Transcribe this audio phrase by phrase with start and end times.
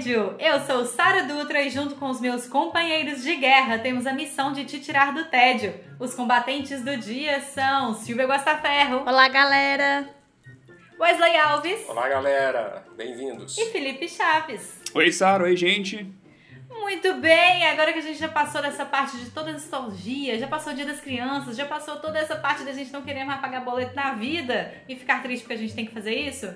[0.00, 0.34] Contra o Tédio.
[0.38, 4.52] Eu sou Sara Dutra e junto com os meus companheiros de guerra temos a missão
[4.52, 5.74] de te tirar do tédio.
[5.98, 10.08] Os combatentes do dia são Silvia Guastaferro, Olá, galera!
[10.98, 12.84] Wesley Alves Olá, galera.
[12.96, 13.56] Bem-vindos.
[13.58, 14.82] e Felipe Chaves.
[14.94, 15.44] Oi, Sara.
[15.44, 16.06] Oi, gente.
[16.70, 20.46] Muito bem, agora que a gente já passou dessa parte de toda a nostalgia, já
[20.46, 23.40] passou o dia das crianças, já passou toda essa parte da gente não querer mais
[23.40, 26.46] pagar boleto na vida e ficar triste porque a gente tem que fazer isso,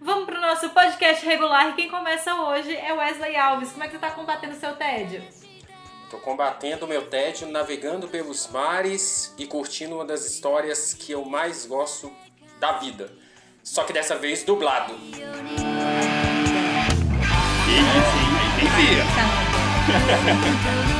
[0.00, 3.72] vamos pro nosso podcast regular e quem começa hoje é Wesley Alves.
[3.72, 5.22] Como é que você tá combatendo o seu tédio?
[6.10, 11.24] Tô combatendo o meu tédio, navegando pelos mares e curtindo uma das histórias que eu
[11.24, 12.12] mais gosto
[12.58, 13.12] da vida.
[13.62, 14.94] Só que dessa vez dublado.
[18.56, 19.00] Aí tem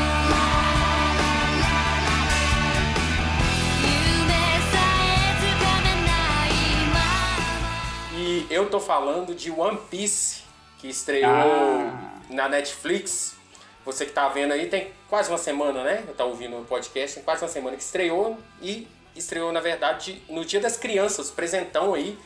[8.51, 10.43] eu tô falando de One Piece,
[10.79, 12.13] que estreou Ah.
[12.29, 13.37] na Netflix.
[13.85, 16.05] Você que tá vendo aí, tem quase uma semana, né?
[16.17, 18.37] Tá ouvindo o podcast, tem quase uma semana que estreou.
[18.61, 22.19] E estreou, na verdade, no Dia das Crianças, presentão aí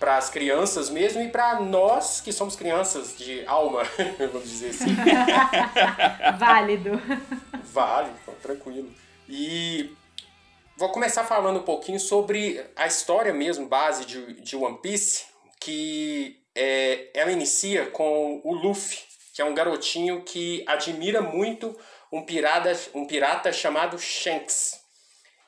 [0.00, 3.82] para as crianças mesmo e para nós que somos crianças de alma,
[4.32, 4.94] vamos dizer assim.
[6.38, 7.00] Válido.
[7.72, 8.90] Vale, pô, tranquilo.
[9.28, 9.94] E
[10.76, 15.24] vou começar falando um pouquinho sobre a história mesmo, base de, de One Piece,
[15.64, 18.98] que é, ela inicia com o Luffy,
[19.34, 21.74] que é um garotinho que admira muito
[22.12, 24.78] um pirata, um pirata chamado Shanks.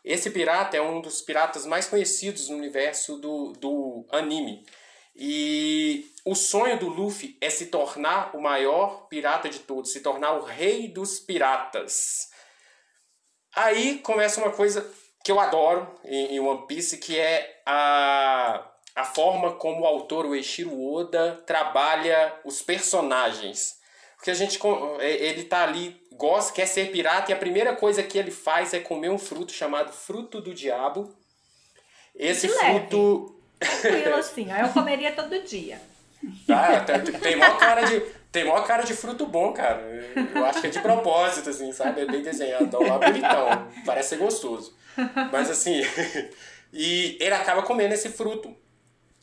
[0.02, 4.64] Esse pirata é um dos piratas mais conhecidos no universo do, do anime.
[5.14, 10.32] E o sonho do Luffy é se tornar o maior pirata de todos, se tornar
[10.32, 12.30] o rei dos piratas.
[13.54, 14.90] Aí começa uma coisa
[15.22, 20.24] que eu adoro em, em One Piece, que é a, a forma como o autor,
[20.24, 23.78] o Eiichiro Oda, trabalha os personagens.
[24.16, 24.58] Porque a gente,
[25.00, 28.72] é- ele tá ali, gosta, quer ser pirata, e a primeira coisa que ele faz
[28.72, 31.14] é comer um fruto chamado fruto do diabo.
[32.14, 33.36] Esse De fruto...
[33.58, 35.78] Tranquilo assim, eu comeria todo dia.
[36.48, 36.80] Ah,
[37.20, 38.00] tem, maior cara de.
[38.32, 39.82] Tem maior cara de fruto bom, cara.
[40.34, 42.00] Eu acho que é de propósito, assim, sabe?
[42.00, 42.82] É bem desenhado.
[42.82, 43.68] Lá bonitão.
[43.84, 44.74] Parece ser gostoso.
[45.30, 45.82] Mas assim.
[46.72, 48.56] e ele acaba comendo esse fruto.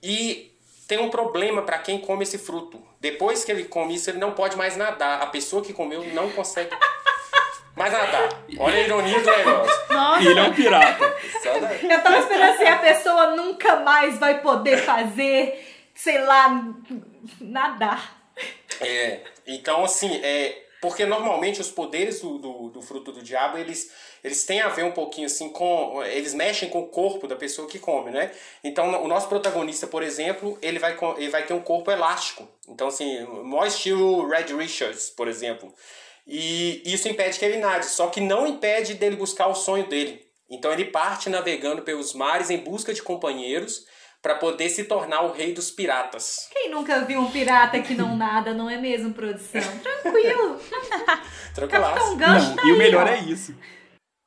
[0.04, 0.54] E
[0.86, 2.80] tem um problema para quem come esse fruto.
[3.00, 5.22] Depois que ele come isso, ele não pode mais nadar.
[5.22, 6.76] A pessoa que comeu não consegue
[7.74, 8.44] mais nadar.
[8.60, 9.94] Olha a ironia do negócio.
[9.94, 11.18] Nossa, E ele é um pirata.
[11.90, 15.66] Eu tava esperando assim, a pessoa nunca mais vai poder fazer,
[15.96, 16.64] sei lá,
[17.40, 18.22] nadar.
[18.82, 23.90] É, então assim, é, porque normalmente os poderes do, do, do fruto do diabo, eles,
[24.22, 27.70] eles têm a ver um pouquinho assim com, eles mexem com o corpo da pessoa
[27.70, 28.34] que come, né?
[28.62, 32.46] Então o nosso protagonista, por exemplo, ele vai, ele vai ter um corpo elástico.
[32.68, 35.74] Então assim, maior estilo Red Richards, por exemplo.
[36.28, 40.28] E isso impede que ele nade, só que não impede dele buscar o sonho dele.
[40.50, 43.88] Então ele parte navegando pelos mares em busca de companheiros
[44.24, 46.48] para poder se tornar o rei dos piratas.
[46.50, 49.62] Quem nunca viu um pirata que não nada, não é mesmo, produção?
[50.02, 50.58] Tranquilo.
[51.54, 51.94] Tranquilaço.
[51.94, 53.10] Capitão Gancho Não, tá e o aí, melhor ó.
[53.10, 53.54] é isso.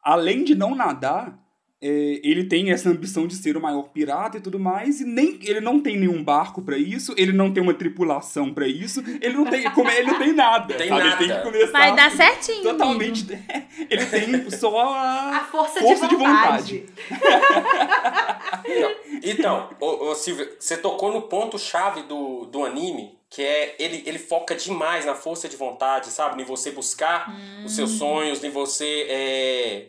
[0.05, 1.37] Além de não nadar,
[1.81, 5.39] é, ele tem essa ambição de ser o maior pirata e tudo mais, e nem
[5.43, 9.35] ele não tem nenhum barco pra isso, ele não tem uma tripulação pra isso, ele
[9.35, 10.75] não tem, como é, ele não tem nada.
[10.75, 11.01] Tem sabe?
[11.01, 11.19] Ele nada.
[11.19, 12.63] tem que começar vai dar certinho.
[12.63, 13.27] totalmente.
[13.91, 16.87] Ele tem só a, A força, força de vontade.
[19.23, 24.19] Então, ô, ô, Silvia, você tocou no ponto-chave do, do anime, que é ele, ele
[24.19, 26.41] foca demais na força de vontade, sabe?
[26.41, 27.33] Em você buscar
[27.65, 29.87] os seus sonhos, em você é,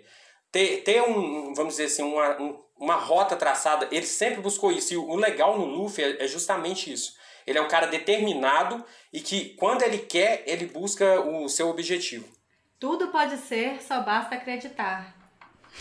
[0.52, 3.88] ter, ter um, vamos dizer assim, uma, um- uma rota traçada.
[3.92, 4.94] Ele sempre buscou isso.
[4.94, 7.16] E o, o legal no Luffy é, é justamente isso.
[7.46, 12.28] Ele é um cara determinado e que, quando ele quer, ele busca o seu objetivo.
[12.80, 15.16] Tudo pode ser, só basta acreditar.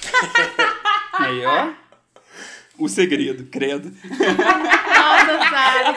[1.12, 1.72] Aí, ó.
[2.78, 3.90] O segredo, credo.
[4.04, 5.94] Nossa, Sara.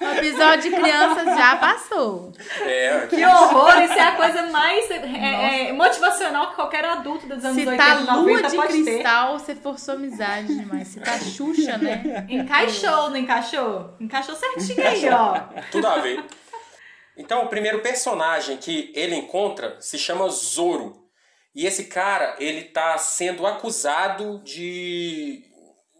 [0.00, 2.32] O episódio de crianças já passou.
[2.60, 3.80] É, Que horror!
[3.82, 7.76] Isso é a coisa mais é, é, motivacional que qualquer adulto dos anos Se 80
[7.76, 8.84] tá e lua 90 de pode ter.
[8.84, 10.88] cristal, você forçou amizade demais.
[10.88, 12.26] Se tá Xuxa, né?
[12.28, 13.94] Encaixou, não encaixou?
[14.00, 15.40] Encaixou certinho aí, ó.
[15.70, 16.22] Tudo a ver.
[17.16, 21.00] Então, o primeiro personagem que ele encontra se chama Zoro.
[21.54, 25.44] E esse cara, ele tá sendo acusado de,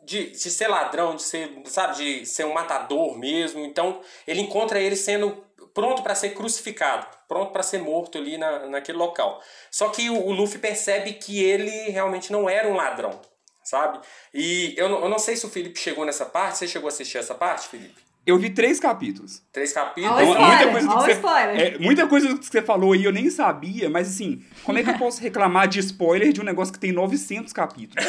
[0.04, 3.64] de, de ser ladrão, de ser, sabe, de ser um matador mesmo.
[3.64, 8.66] Então, ele encontra ele sendo pronto para ser crucificado, pronto para ser morto ali na,
[8.66, 9.43] naquele local.
[9.70, 13.20] Só que o, o Luffy percebe que ele realmente não era um ladrão,
[13.64, 14.00] sabe?
[14.34, 16.58] E eu, eu não sei se o Felipe chegou nessa parte.
[16.58, 18.12] Você chegou a assistir essa parte, Felipe?
[18.24, 19.42] Eu vi três capítulos.
[19.52, 20.16] Três capítulos.
[20.16, 21.60] Olha o Então, spoiler, muita coisa do olha que o você- spoiler.
[21.74, 24.82] É, muita coisa do que você falou aí eu nem sabia, mas assim, como é
[24.84, 28.04] que eu posso reclamar de spoiler de um negócio que tem 900 capítulos?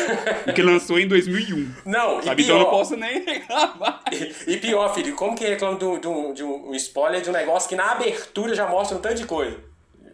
[0.45, 1.67] e que lançou em 2001.
[1.85, 2.43] Não, e Sabe?
[2.43, 4.03] Então eu não pior, posso nem reclamar.
[4.45, 7.33] e pior, filho, como que reclama de um, de, um, de um spoiler de um
[7.33, 9.57] negócio que na abertura já mostra um tanto de coisa?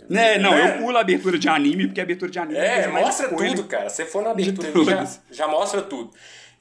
[0.10, 0.76] Né, não, Né?
[0.78, 3.66] eu pulo a abertura de anime, porque a abertura de anime É, mais mostra tudo,
[3.66, 3.90] cara.
[3.90, 6.12] Você for na abertura já, já mostra tudo.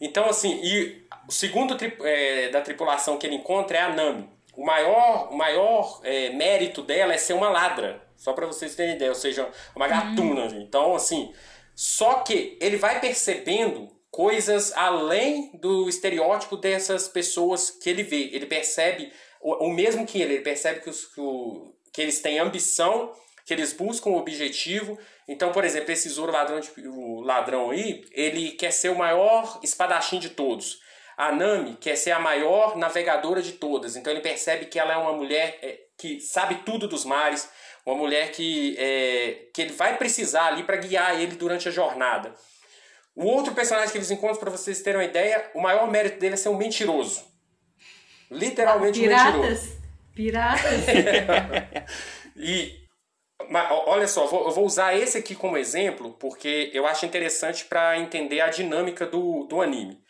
[0.00, 4.28] Então, assim, e o segundo é, da tripulação que ele encontra é a Nami.
[4.56, 8.02] O maior, o maior é, mérito dela é ser uma ladra.
[8.16, 10.46] Só pra vocês terem ideia, ou seja, uma gatuna.
[10.46, 10.60] assim.
[10.62, 11.32] Então, assim,
[11.76, 18.30] só que ele vai percebendo coisas além do estereótipo dessas pessoas que ele vê.
[18.32, 22.20] Ele percebe o, o mesmo que ele, ele percebe que, os, que, o- que eles
[22.20, 23.12] têm ambição,
[23.46, 24.98] que eles buscam o objetivo.
[25.28, 29.60] Então, por exemplo, esse Zoro ladrão, de- o ladrão aí, ele quer ser o maior
[29.62, 30.80] espadachim de todos.
[31.18, 33.96] A Nami quer ser a maior navegadora de todas.
[33.96, 37.50] Então ele percebe que ela é uma mulher é, que sabe tudo dos mares,
[37.84, 42.32] uma mulher que, é, que ele vai precisar ali para guiar ele durante a jornada.
[43.16, 46.34] O outro personagem que eles encontram, para vocês terem uma ideia, o maior mérito dele
[46.34, 47.24] é ser um mentiroso.
[48.30, 49.76] Literalmente um mentiroso.
[50.14, 50.84] Piratas.
[50.86, 51.88] Piratas.
[52.40, 52.72] E
[53.86, 57.98] olha só, vou- eu vou usar esse aqui como exemplo porque eu acho interessante para
[57.98, 60.00] entender a dinâmica do, do anime.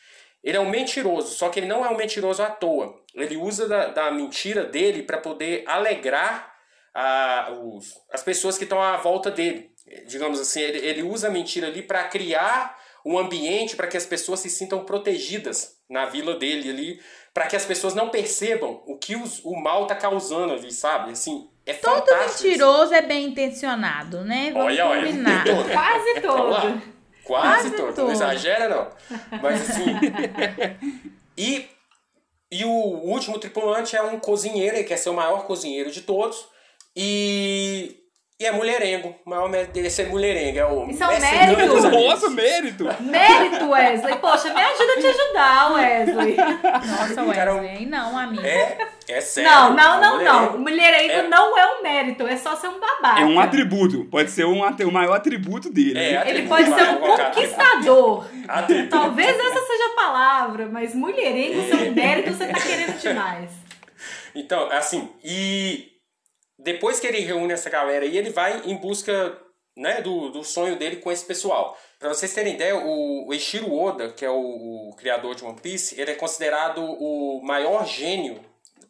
[0.43, 2.95] Ele é um mentiroso, só que ele não é um mentiroso à toa.
[3.15, 6.55] Ele usa da, da mentira dele para poder alegrar
[6.95, 9.71] a, os, as pessoas que estão à volta dele.
[10.07, 14.05] Digamos assim, ele, ele usa a mentira ali para criar um ambiente para que as
[14.07, 17.01] pessoas se sintam protegidas na vila dele ali,
[17.33, 21.13] para que as pessoas não percebam o que os- o mal tá causando ali, sabe?
[21.13, 22.31] Assim, é Todo fantástico.
[22.35, 22.45] isso.
[22.49, 24.51] mentiroso é bem intencionado, né?
[24.53, 25.07] Vamos Olha, olha.
[25.07, 25.45] combinar.
[25.47, 25.73] Todo.
[25.73, 26.83] Quase todo.
[27.29, 28.01] Quase, Quase.
[28.01, 28.91] Não exagera, não.
[29.43, 29.85] Mas assim.
[31.37, 31.69] e,
[32.51, 36.49] e o último tripulante é um cozinheiro, ele quer ser o maior cozinheiro de todos.
[36.97, 37.97] E.
[38.41, 39.17] E é mulherengo.
[39.27, 40.59] O maior mérito dele é ser mulherengo.
[40.61, 41.91] É o Isso é um mérito?
[41.91, 42.85] Nossa, mérito!
[43.01, 44.17] Mérito, Wesley.
[44.19, 46.37] Poxa, me ajuda a te ajudar, Wesley.
[46.37, 48.47] Nossa, Cara, Wesley, aí não, amigo.
[48.47, 49.51] É, é sério.
[49.51, 50.53] Não, não, não, mulherengo.
[50.53, 50.59] não.
[50.61, 51.23] Mulherengo É.
[51.29, 53.21] não é um mérito, é só ser um babaca.
[53.23, 54.05] É um atributo.
[54.05, 55.99] Pode ser um, o maior atributo dele.
[55.99, 56.31] É, né?
[56.31, 58.27] Ele atributo, pode vai, ser um conquistador.
[58.47, 58.89] Atributo.
[58.91, 63.51] Talvez essa seja a palavra, mas mulherengo ser um mérito você tá querendo demais.
[64.33, 65.98] Então, assim, e
[66.59, 69.39] depois que ele reúne essa galera aí, ele vai em busca
[69.77, 71.79] né, do, do sonho dele com esse pessoal.
[71.99, 75.61] Pra vocês terem ideia, o, o Eiichiro Oda, que é o, o criador de One
[75.61, 78.41] Piece, ele é considerado o maior gênio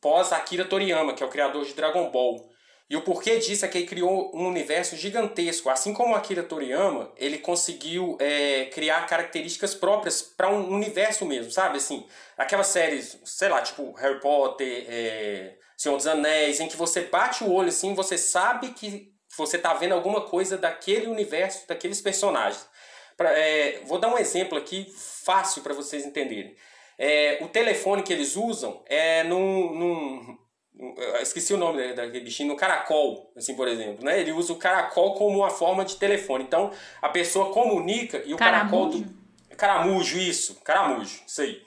[0.00, 2.48] pós Akira Toriyama, que é o criador de Dragon Ball.
[2.90, 5.68] E o porquê disso é que ele criou um universo gigantesco.
[5.68, 11.76] Assim como Akira Toriyama, ele conseguiu é, criar características próprias para um universo mesmo, sabe?
[11.76, 12.06] Assim,
[12.36, 17.44] aquelas séries, sei lá, tipo Harry Potter, é, Senhor dos Anéis, em que você bate
[17.44, 22.66] o olho assim, você sabe que você tá vendo alguma coisa daquele universo, daqueles personagens.
[23.16, 24.92] Pra- é, vou dar um exemplo aqui
[25.24, 26.54] fácil para vocês entenderem.
[26.98, 30.38] É, o telefone que eles usam é num, num-
[31.20, 34.20] esqueci o nome da- daquele bichinho, no caracol, assim, por exemplo, né?
[34.20, 36.42] Ele usa o caracol como uma forma de telefone.
[36.44, 39.04] Então, a pessoa comunica e o caracol Caramujo?
[39.50, 41.62] do caramujo, isso, caramujo, isso aí.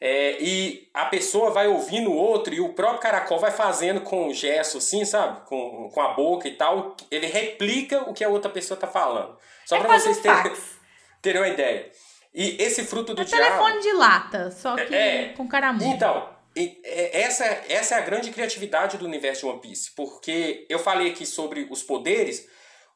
[0.00, 4.28] É, e a pessoa vai ouvindo o outro e o próprio caracol vai fazendo com
[4.28, 5.44] o gesto, assim, sabe?
[5.46, 6.96] Com, com a boca e tal.
[7.10, 9.36] Ele replica o que a outra pessoa tá falando.
[9.66, 10.52] Só É quase vocês um terem,
[11.20, 11.90] terem uma ideia.
[12.32, 13.42] E esse fruto do É diabo...
[13.44, 15.28] telefone de lata, só que É.
[15.36, 15.86] com caramujo.
[15.86, 19.90] Então, é- essa, essa é a grande criatividade do universo de One Piece.
[19.96, 22.46] Porque eu falei aqui sobre os poderes.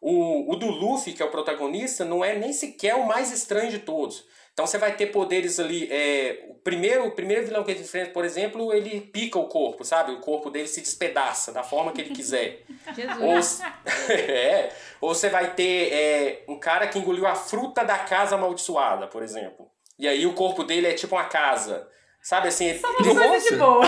[0.01, 3.71] O, o do Luffy, que é o protagonista, não é nem sequer o mais estranho
[3.71, 4.25] de todos.
[4.53, 5.89] Então você vai ter poderes ali.
[5.91, 9.85] é, o, primeiro, o primeiro vilão que ele enfrenta, por exemplo, ele pica o corpo,
[9.85, 10.13] sabe?
[10.13, 12.63] O corpo dele se despedaça da forma que ele quiser.
[13.21, 13.61] Ou, Jesus.
[14.11, 19.07] é, ou você vai ter é, um cara que engoliu a fruta da casa amaldiçoada,
[19.07, 19.71] por exemplo.
[19.99, 21.89] E aí o corpo dele é tipo uma casa.
[22.21, 23.85] Sabe assim, ele, Só uma coisa de boa.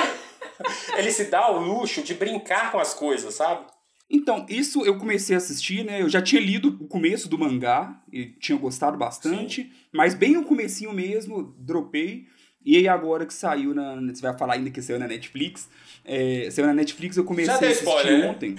[0.96, 3.66] ele se dá o luxo de brincar com as coisas, sabe?
[4.08, 6.02] Então, isso eu comecei a assistir, né?
[6.02, 10.44] Eu já tinha lido o começo do mangá e tinha gostado bastante, mas bem no
[10.44, 12.26] comecinho mesmo, dropei.
[12.64, 13.96] E aí agora que saiu na.
[13.96, 15.68] Você vai falar ainda que saiu na Netflix.
[16.04, 18.30] É, saiu na Netflix, eu comecei Já a assistir spoiler, né?
[18.30, 18.56] ontem.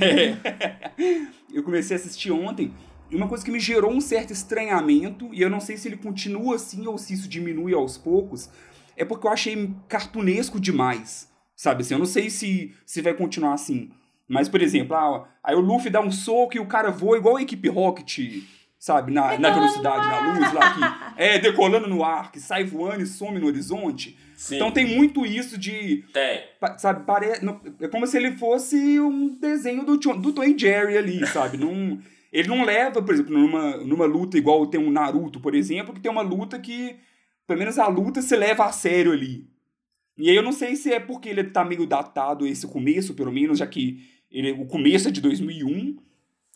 [0.00, 1.26] É.
[1.52, 2.72] eu comecei a assistir ontem.
[3.10, 6.56] uma coisa que me gerou um certo estranhamento, e eu não sei se ele continua
[6.56, 8.48] assim ou se isso diminui aos poucos,
[8.96, 11.30] é porque eu achei cartunesco demais.
[11.54, 13.90] Sabe assim, eu não sei se, se vai continuar assim.
[14.28, 17.36] Mas, por exemplo, ah, aí o Luffy dá um soco e o cara voa igual
[17.36, 18.18] a equipe Rocket,
[18.78, 19.12] sabe?
[19.12, 23.06] Na, na velocidade, na luz lá, que é decolando no ar, que sai voando e
[23.06, 24.16] some no horizonte.
[24.36, 24.56] Sim.
[24.56, 26.04] Então tem muito isso de.
[26.12, 26.40] Tem.
[26.58, 27.26] pa- Sabe, pare...
[27.80, 31.58] é como se ele fosse um desenho do, do Tom e Jerry ali, sabe?
[31.58, 31.98] Não,
[32.32, 36.00] ele não leva, por exemplo, numa, numa luta igual tem um Naruto, por exemplo, que
[36.00, 36.96] tem uma luta que,
[37.46, 39.46] pelo menos a luta, se leva a sério ali.
[40.22, 43.32] E aí eu não sei se é porque ele tá meio datado esse começo, pelo
[43.32, 44.00] menos, já que
[44.30, 45.96] ele, o começo é de 2001.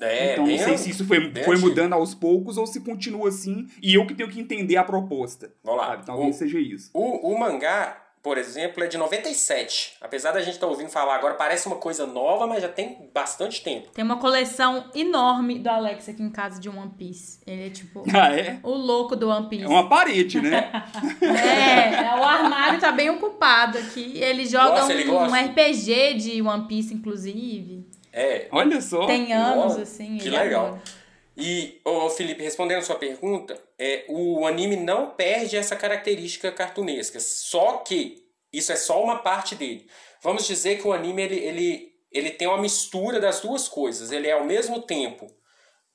[0.01, 1.69] É, então bem, não sei se isso foi, foi antigo.
[1.69, 5.53] mudando aos poucos ou se continua assim e eu que tenho que entender a proposta.
[5.65, 5.97] Vamos lá.
[5.97, 6.91] Talvez O- seja isso.
[6.95, 9.99] O, o mangá, por exemplo, é de 97.
[10.01, 13.63] Apesar da gente estar ouvindo falar agora, parece uma coisa nova, mas já tem bastante
[13.63, 13.91] tempo.
[13.95, 17.39] Tem uma coleção enorme do Alex aqui em casa de One Piece.
[17.47, 18.59] Ele é tipo Ah, é?
[18.65, 19.63] o louco do One Piece.
[19.63, 20.69] É uma parede, né?
[21.23, 24.19] É, é, o armário tá bem ocupado aqui.
[24.19, 25.37] Ele joga ele um, gosta.
[25.37, 27.87] um RPG de One Piece, inclusive.
[28.13, 28.49] É.
[28.51, 29.07] Olha só.
[29.07, 30.19] Tem anos, Ó, assim.
[30.19, 30.67] que ele legal.
[30.67, 30.83] adora.
[31.37, 37.21] E, ô Felipe, respondendo sua pergunta, é, o anime não perde essa característica cartunesca.
[37.21, 39.87] Só que isso é só uma parte dele.
[40.23, 44.11] Vamos dizer que o anime ele, ele, ele tem uma mistura das duas coisas.
[44.11, 45.27] Ele é ao mesmo tempo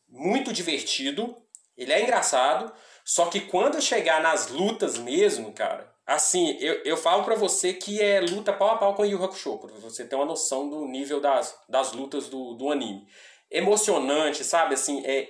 [0.07, 1.36] muito divertido,
[1.75, 2.71] ele é engraçado,
[3.03, 8.01] só que quando chegar nas lutas mesmo, cara, assim, eu, eu falo pra você que
[8.01, 10.86] é luta pau a pau com o Yu Hakusho, pra você ter uma noção do
[10.86, 13.07] nível das, das lutas do, do anime.
[13.51, 15.27] Emocionante, sabe, assim, é,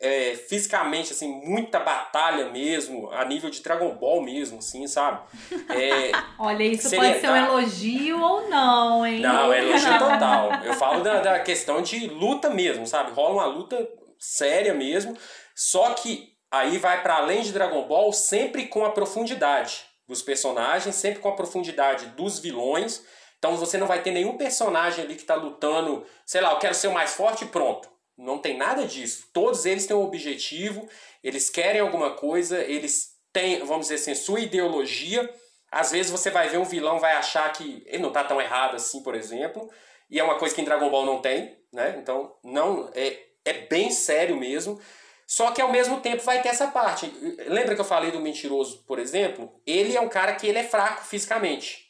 [0.00, 5.20] é fisicamente, assim, muita batalha mesmo, a nível de Dragon Ball mesmo, assim, sabe?
[5.68, 9.20] É, Olha, isso pode ser um elogio ou não, hein?
[9.20, 10.50] Não, é elogio total.
[10.64, 13.12] Eu falo da, da questão de luta mesmo, sabe?
[13.12, 13.86] Rola uma luta
[14.18, 15.16] séria mesmo.
[15.54, 20.94] Só que aí vai para além de Dragon Ball, sempre com a profundidade dos personagens,
[20.94, 23.04] sempre com a profundidade dos vilões.
[23.40, 26.74] Então você não vai ter nenhum personagem ali que tá lutando, sei lá, eu quero
[26.74, 27.88] ser o mais forte e pronto.
[28.16, 29.28] Não tem nada disso.
[29.32, 30.86] Todos eles têm um objetivo,
[31.24, 35.28] eles querem alguma coisa, eles têm, vamos dizer assim, sua ideologia.
[35.72, 38.76] Às vezes você vai ver um vilão, vai achar que ele não tá tão errado
[38.76, 39.70] assim, por exemplo.
[40.10, 41.96] E é uma coisa que em Dragon Ball não tem, né?
[41.96, 44.78] Então, não é, é bem sério mesmo.
[45.26, 47.06] Só que ao mesmo tempo vai ter essa parte.
[47.46, 49.50] Lembra que eu falei do mentiroso, por exemplo?
[49.66, 51.89] Ele é um cara que ele é fraco fisicamente.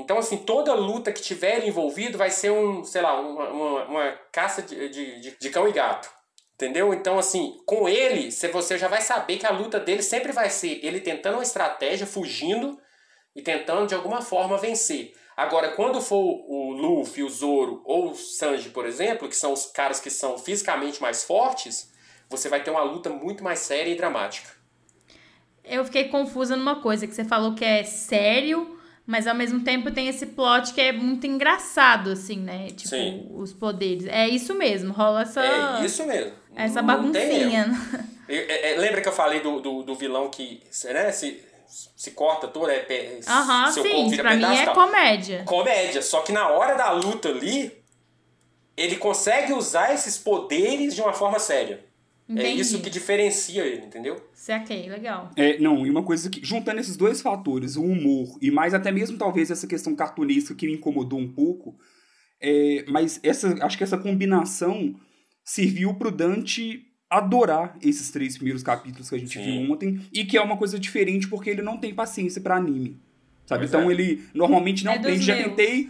[0.00, 4.12] Então, assim, toda luta que tiver envolvido vai ser um, sei lá, uma, uma, uma
[4.32, 6.10] caça de, de, de, cão e gato.
[6.54, 6.94] Entendeu?
[6.94, 10.80] Então, assim, com ele, você já vai saber que a luta dele sempre vai ser
[10.82, 12.78] ele tentando uma estratégia, fugindo
[13.36, 15.12] e tentando de alguma forma vencer.
[15.36, 19.66] Agora, quando for o Luffy, o Zoro ou o Sanji, por exemplo, que são os
[19.66, 21.90] caras que são fisicamente mais fortes,
[22.28, 24.50] você vai ter uma luta muito mais séria e dramática.
[25.62, 29.90] Eu fiquei confusa numa coisa, que você falou que é sério, mas ao mesmo tempo
[29.90, 32.68] tem esse plot que é muito engraçado, assim, né?
[32.68, 33.26] Tipo, Sim.
[33.34, 34.06] os poderes.
[34.06, 36.32] É isso mesmo, rola essa, É isso mesmo.
[36.54, 37.66] essa baguncinha.
[38.28, 41.42] Eu- é- é- lembra que eu falei do, do, do vilão que né, se,
[41.96, 44.74] se corta todo, é, Aham, seu corpo sim, vira pra mim pedaço e é tal.
[44.74, 45.42] comédia.
[45.44, 46.02] comédia.
[46.02, 47.72] Só que na hora da luta ali,
[48.76, 51.84] ele consegue usar esses poderes de uma forma séria.
[52.30, 52.60] É Entendi.
[52.60, 54.16] isso que diferencia ele, entendeu?
[54.32, 55.32] Saquei, legal.
[55.36, 58.92] É, não, e uma coisa que, juntando esses dois fatores, o humor e mais até
[58.92, 61.76] mesmo talvez essa questão cartunesca que me incomodou um pouco,
[62.40, 64.94] é, mas essa, acho que essa combinação
[65.44, 69.42] serviu pro Dante adorar esses três primeiros capítulos que a gente Sim.
[69.64, 72.96] viu ontem, e que é uma coisa diferente porque ele não tem paciência pra anime.
[73.44, 73.62] Sabe?
[73.66, 73.92] Pois então é.
[73.92, 75.48] ele normalmente não É tem, já meus.
[75.48, 75.88] tentei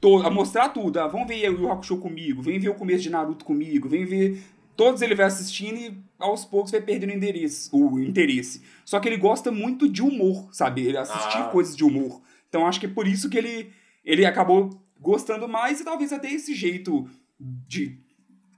[0.00, 1.00] to- a mostrar tudo.
[1.00, 4.04] Ah, vamos ver o Yu Hakusho comigo, vem ver o começo de Naruto comigo, vem
[4.04, 4.40] ver.
[4.76, 8.62] Todos ele vai assistindo e aos poucos vai perdendo o interesse, o interesse.
[8.84, 10.86] Só que ele gosta muito de humor, sabe?
[10.86, 11.48] Ele assistir Ah.
[11.52, 12.22] coisas de humor.
[12.48, 13.72] Então acho que é por isso que ele,
[14.04, 17.08] ele acabou gostando mais e talvez até esse jeito
[17.38, 17.98] de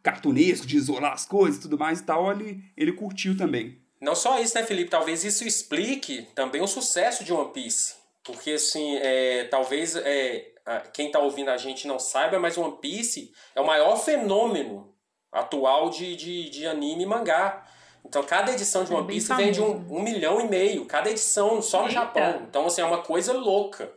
[0.02, 3.78] cartunesco, de isolar as coisas e tudo mais e tal, ele, ele curtiu também.
[4.00, 4.90] Não só isso, né, Felipe?
[4.90, 7.94] Talvez isso explique também o sucesso de One Piece.
[8.24, 10.52] Porque, assim, é, talvez é,
[10.92, 14.91] quem tá ouvindo a gente não saiba, mas One Piece é o maior fenômeno
[15.32, 17.66] atual de, de, de anime e mangá.
[18.04, 20.84] Então, cada edição de É One Piece vende um, um milhão e meio.
[20.84, 21.94] Cada edição, só no Eita.
[21.94, 22.42] Japão.
[22.48, 23.90] Então, assim, é uma coisa louca.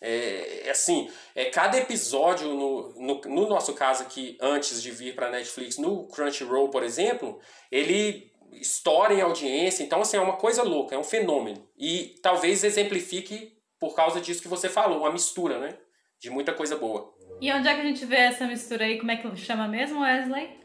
[0.00, 5.14] É, é assim, é cada episódio, no, no, no nosso caso aqui, antes de vir
[5.14, 9.84] para Netflix, no Crunchyroll, por exemplo, ele estoura em audiência.
[9.84, 11.66] Então, assim, é uma coisa louca, é um fenômeno.
[11.78, 15.76] E talvez exemplifique por causa disso que você falou, uma mistura, né?
[16.20, 17.12] De muita coisa boa.
[17.40, 18.98] E onde é que a gente vê essa mistura aí?
[18.98, 20.61] Como é que chama mesmo, Wesley?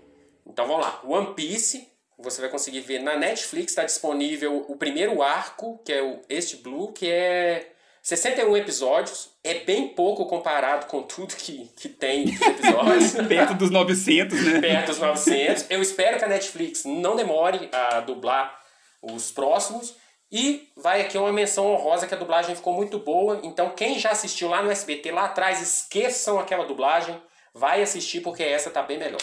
[0.49, 1.01] Então vamos lá.
[1.03, 1.87] One Piece
[2.17, 6.57] Você vai conseguir ver na Netflix, está disponível o primeiro arco, que é o Este
[6.57, 7.71] Blue, que é
[8.07, 9.29] 61 episódios.
[9.43, 13.11] É bem pouco comparado com tudo que, que tem de episódios.
[13.27, 14.61] Perto dos 900, né?
[14.61, 15.65] Perto dos 900.
[15.69, 18.57] Eu espero que a Netflix não demore a dublar
[19.01, 19.95] os próximos.
[20.31, 23.39] E vai aqui uma menção honrosa que a dublagem ficou muito boa.
[23.43, 27.21] Então, quem já assistiu lá no SBT lá atrás, esqueçam aquela dublagem.
[27.53, 29.21] Vai assistir porque essa tá bem melhor.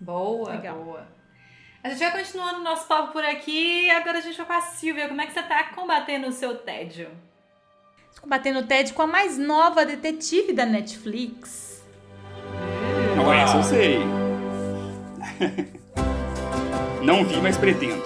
[0.00, 0.76] Boa, Legal.
[0.76, 1.06] boa.
[1.82, 4.52] A gente vai continuando o nosso papo por aqui e agora a gente vai com
[4.52, 5.08] a Silvia.
[5.08, 7.08] Como é que você tá combatendo o seu tédio?
[8.20, 11.84] Combatendo o tédio com a mais nova detetive da Netflix.
[13.16, 13.98] Não, essa eu sei.
[17.02, 18.02] Não vi, mas pretendo.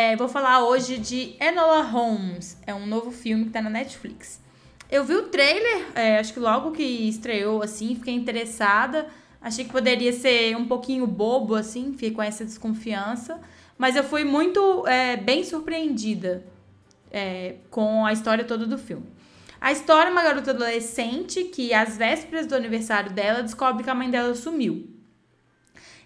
[0.00, 2.56] É, vou falar hoje de Enola Holmes.
[2.64, 4.40] É um novo filme que tá na Netflix.
[4.88, 9.08] Eu vi o trailer, é, acho que logo que estreou, assim, fiquei interessada.
[9.42, 13.40] Achei que poderia ser um pouquinho bobo, assim, fiquei com essa desconfiança.
[13.76, 16.44] Mas eu fui muito é, bem surpreendida
[17.10, 19.06] é, com a história toda do filme.
[19.60, 23.96] A história é uma garota adolescente que, às vésperas do aniversário dela, descobre que a
[23.96, 24.96] mãe dela sumiu.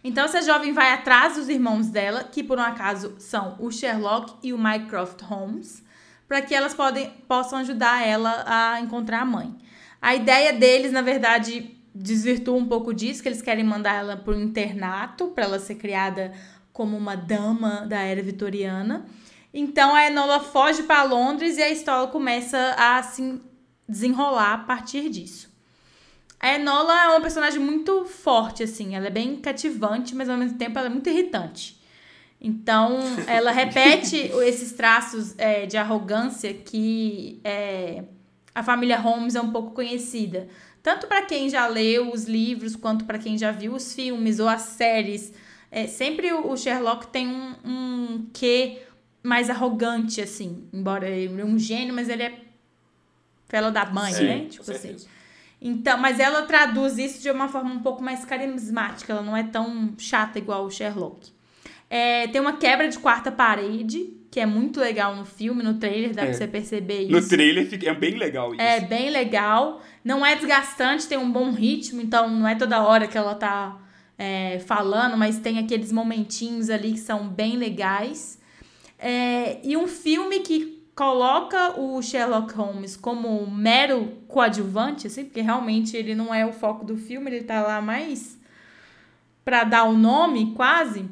[0.04, 4.35] Então essa jovem vai atrás dos irmãos dela, que por um acaso são o Sherlock
[4.42, 5.85] e o Mycroft Holmes,
[6.26, 9.54] para que elas podem, possam ajudar ela a encontrar a mãe.
[10.00, 14.35] A ideia deles, na verdade, desvirtua um pouco disso, que eles querem mandar ela para
[14.35, 16.32] um internato, para ela ser criada
[16.73, 19.06] como uma dama da era vitoriana.
[19.54, 23.40] Então a Enola foge para Londres e a história começa a se
[23.87, 25.51] desenrolar a partir disso.
[26.42, 28.96] A Enola é uma personagem muito forte, assim.
[28.96, 31.80] Ela é bem cativante, mas ao mesmo tempo ela é muito irritante.
[32.40, 38.02] Então, ela repete esses traços é, de arrogância que é,
[38.52, 40.49] a família Holmes é um pouco conhecida.
[40.82, 44.48] Tanto para quem já leu os livros, quanto para quem já viu os filmes ou
[44.48, 45.33] as séries.
[45.70, 48.83] É, sempre o Sherlock tem um, um quê
[49.22, 50.68] mais arrogante, assim.
[50.72, 52.37] Embora ele é um gênio, mas ele é
[53.48, 54.46] fela da mãe, Sim, né?
[54.50, 54.96] Tipo assim.
[55.64, 59.44] Então, mas ela traduz isso de uma forma um pouco mais carismática, ela não é
[59.44, 61.31] tão chata igual o Sherlock.
[61.88, 66.14] É, tem uma quebra de quarta parede, que é muito legal no filme, no trailer,
[66.14, 66.25] dá é.
[66.25, 67.12] pra você perceber isso.
[67.12, 68.62] No trailer é bem legal isso.
[68.62, 69.81] É bem legal.
[70.05, 73.79] Não é desgastante, tem um bom ritmo, então não é toda hora que ela tá
[74.18, 78.40] é, falando, mas tem aqueles momentinhos ali que são bem legais.
[78.98, 85.96] É, e um filme que coloca o Sherlock Holmes como mero coadjuvante, assim, porque realmente
[85.96, 88.38] ele não é o foco do filme, ele tá lá mais
[89.44, 91.05] para dar o nome, quase.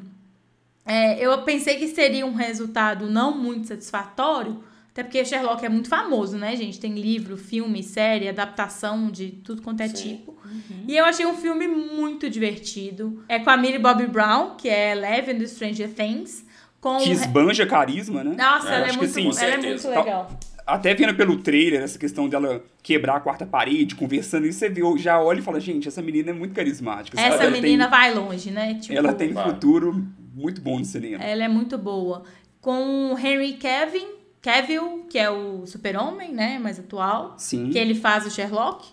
[0.85, 5.87] É, eu pensei que seria um resultado não muito satisfatório, até porque Sherlock é muito
[5.87, 6.79] famoso, né, gente?
[6.79, 9.93] Tem livro, filme, série, adaptação de tudo quanto é Sim.
[9.93, 10.31] tipo.
[10.43, 10.83] Uhum.
[10.85, 13.23] E eu achei um filme muito divertido.
[13.29, 16.45] É com a Millie Bobby Brown, que é Eleven do Stranger Things.
[16.81, 18.35] Com que esbanja carisma, né?
[18.35, 20.39] Nossa, é, ela, é muito, sim, ela é muito legal.
[20.65, 24.81] Até vendo pelo trailer essa questão dela quebrar a quarta parede, conversando, e você vê,
[24.97, 27.19] já olha e fala, gente, essa menina é muito carismática.
[27.21, 28.75] Essa menina tem, vai longe, né?
[28.75, 31.23] Tipo, ela tem um futuro muito bom no cinema.
[31.23, 32.23] Ela é muito boa.
[32.59, 34.07] Com o Henry Kevin,
[34.41, 36.57] Cavill, que é o super-homem, né?
[36.57, 37.35] Mais atual.
[37.37, 37.69] Sim.
[37.69, 38.87] Que ele faz o Sherlock.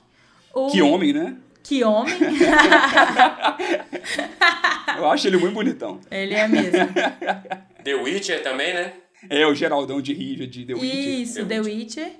[0.54, 0.66] O...
[0.66, 1.36] Que homem, né?
[1.68, 2.14] Que homem!
[4.96, 6.00] Eu acho ele muito bonitão.
[6.10, 6.88] Ele é mesmo.
[7.84, 8.94] The Witcher também, né?
[9.28, 11.08] É, o Geraldão de Rivia de The Witcher.
[11.20, 12.04] Isso, The, The Witcher.
[12.06, 12.12] Witcher.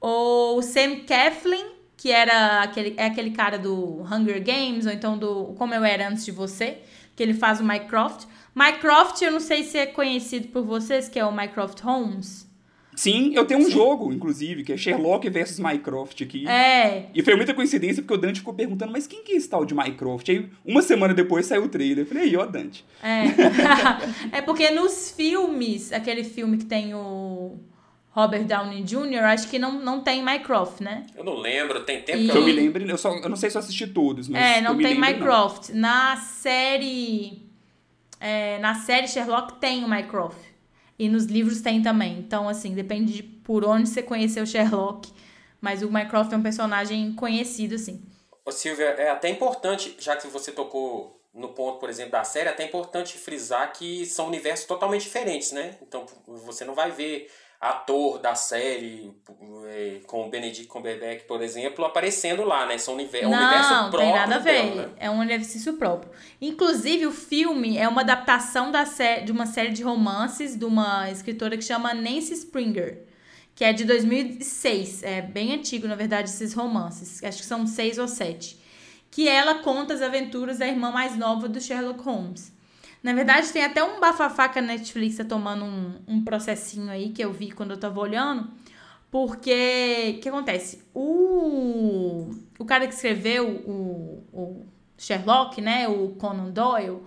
[0.00, 1.64] O Sam Claflin,
[1.96, 6.08] que era aquele, é aquele cara do Hunger Games, ou então do Como Eu Era
[6.08, 6.78] Antes de Você,
[7.16, 8.26] que ele faz o Mycroft.
[8.54, 12.46] Mycroft, eu não sei se é conhecido por vocês, que é o Mycroft Holmes.
[12.94, 13.70] Sim, eu tenho um Sim.
[13.70, 16.46] jogo, inclusive, que é Sherlock versus Minecraft aqui.
[16.46, 17.06] É.
[17.14, 19.64] E foi muita coincidência, porque o Dante ficou perguntando, mas quem que é esse tal
[19.64, 20.30] de Minecraft?
[20.30, 22.04] Aí, uma semana depois, saiu o trailer.
[22.04, 22.84] Eu falei, aí, ó, Dante.
[23.02, 24.36] É.
[24.38, 27.56] é porque nos filmes, aquele filme que tem o
[28.10, 31.06] Robert Downey Jr., acho que não, não tem Minecraft, né?
[31.16, 32.28] Eu não lembro, tem tempo e...
[32.28, 32.44] que eu...
[32.44, 34.98] me lembro, eu, só, eu não sei se eu assisti todos, mas É, não tem
[34.98, 35.72] Minecraft.
[35.72, 35.80] Não.
[35.80, 37.50] Na série...
[38.20, 40.51] É, na série Sherlock tem o Minecraft.
[40.98, 42.18] E nos livros tem também.
[42.18, 45.12] Então, assim, depende de por onde você conheceu Sherlock.
[45.60, 48.02] Mas o Mycroft é um personagem conhecido, assim.
[48.44, 52.48] Ô, Silvia, é até importante, já que você tocou no ponto, por exemplo, da série,
[52.48, 55.78] é até importante frisar que são universos totalmente diferentes, né?
[55.80, 57.30] Então, você não vai ver
[57.62, 59.14] ator da série,
[59.68, 62.76] é, com o Benedict Cumberbatch, por exemplo, aparecendo lá, né?
[62.76, 63.92] São universo, não, é um universo próprio.
[63.92, 64.62] Não, tem nada a ver.
[64.64, 64.92] Dela, né?
[64.98, 66.10] É um universo próprio.
[66.40, 71.08] Inclusive, o filme é uma adaptação da série, de uma série de romances de uma
[71.08, 73.04] escritora que chama Nancy Springer.
[73.54, 75.04] que é de 2006.
[75.04, 77.22] É bem antigo, na verdade, esses romances.
[77.22, 78.58] Acho que são seis ou sete.
[79.08, 82.52] Que ela conta as aventuras da irmã mais nova do Sherlock Holmes.
[83.02, 87.10] Na verdade, tem até um bafafá que a Netflix tá tomando um, um processinho aí
[87.10, 88.48] que eu vi quando eu tava olhando.
[89.10, 90.84] Porque, o que acontece?
[90.94, 95.88] O, o cara que escreveu o, o Sherlock, né?
[95.88, 97.02] O Conan Doyle,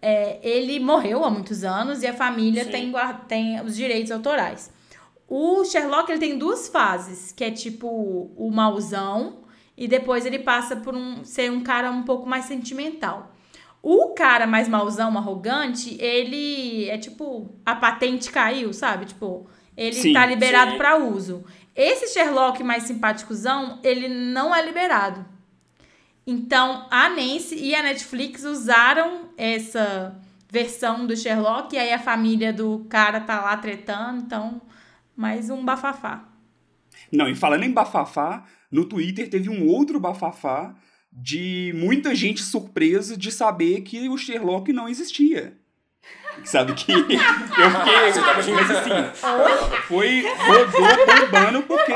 [0.00, 2.92] é, ele morreu há muitos anos e a família tem,
[3.28, 4.72] tem os direitos autorais.
[5.28, 7.86] O Sherlock ele tem duas fases, que é tipo
[8.36, 9.42] o mauzão
[9.76, 13.31] e depois ele passa por um ser um cara um pouco mais sentimental.
[13.82, 19.06] O cara mais mauzão, arrogante, ele é tipo a patente caiu, sabe?
[19.06, 21.44] Tipo, ele sim, tá liberado para uso.
[21.74, 25.26] Esse Sherlock mais simpáticozão, ele não é liberado.
[26.24, 30.16] Então, a Nancy e a Netflix usaram essa
[30.48, 34.60] versão do Sherlock e aí a família do cara tá lá tretando, então
[35.16, 36.28] mais um bafafá.
[37.10, 40.74] Não, e falando em bafafá, no Twitter teve um outro bafafá
[41.12, 45.54] de muita gente surpresa de saber que o Sherlock não existia.
[46.44, 47.18] Sabe que eu fiquei.
[48.12, 51.92] Você tava mas assim, foi rodou bombando porque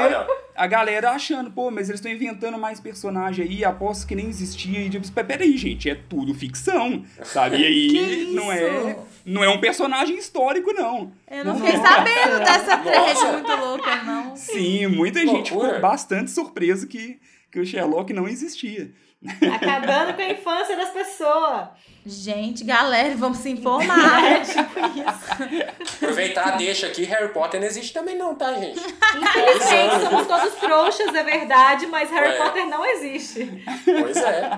[0.55, 4.81] a galera achando, pô, mas eles estão inventando mais personagem aí, aposto que nem existia.
[4.81, 7.57] E tipo, peraí, gente, é tudo ficção, sabe?
[7.59, 11.12] E aí não é, não é um personagem histórico, não.
[11.31, 14.37] Eu não, não fiquei sabendo dessa treta muito louca, não.
[14.37, 17.18] Sim, muita gente ficou bastante surpresa que,
[17.50, 18.90] que o Sherlock não existia.
[19.24, 21.68] Acabando com a infância das pessoas.
[22.05, 24.22] Gente, galera, vamos se informar.
[24.24, 25.96] é tipo isso.
[25.96, 28.79] Aproveitar deixa aqui, Harry Potter não existe também não, tá, gente?
[28.79, 32.37] Infelizmente, somos todos trouxas, é verdade, mas Harry é.
[32.37, 33.64] Potter não existe.
[33.85, 34.50] Pois é.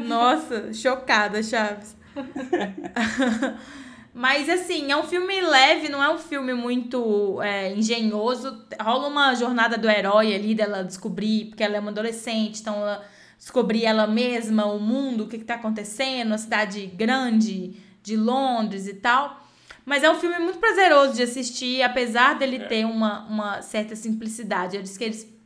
[0.00, 1.96] Nossa, chocada, Chaves.
[4.14, 8.64] Mas assim, é um filme leve, não é um filme muito é, engenhoso.
[8.80, 13.04] Rola uma jornada do herói ali dela descobrir, porque ela é uma adolescente, então ela
[13.38, 18.94] descobrir ela mesma, o mundo, o que está acontecendo, a cidade grande de Londres e
[18.94, 19.44] tal.
[19.84, 22.64] Mas é um filme muito prazeroso de assistir, apesar dele é.
[22.64, 24.76] ter uma, uma certa simplicidade.
[24.76, 25.36] Eles que eles.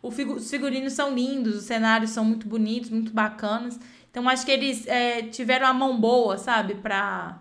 [0.00, 3.78] O figu, os figurinos são lindos, os cenários são muito bonitos, muito bacanas.
[4.10, 7.40] Então acho que eles é, tiveram a mão boa, sabe, pra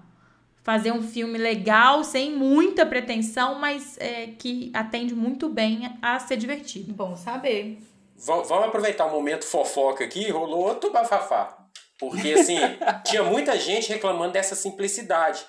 [0.63, 6.37] fazer um filme legal, sem muita pretensão, mas é, que atende muito bem a ser
[6.37, 6.91] divertido.
[6.93, 7.79] Bom saber
[8.17, 11.57] vamos aproveitar o momento fofoca aqui, rolou outro bafafá.
[11.99, 12.57] Porque, assim,
[13.05, 15.45] tinha muita gente reclamando dessa simplicidade.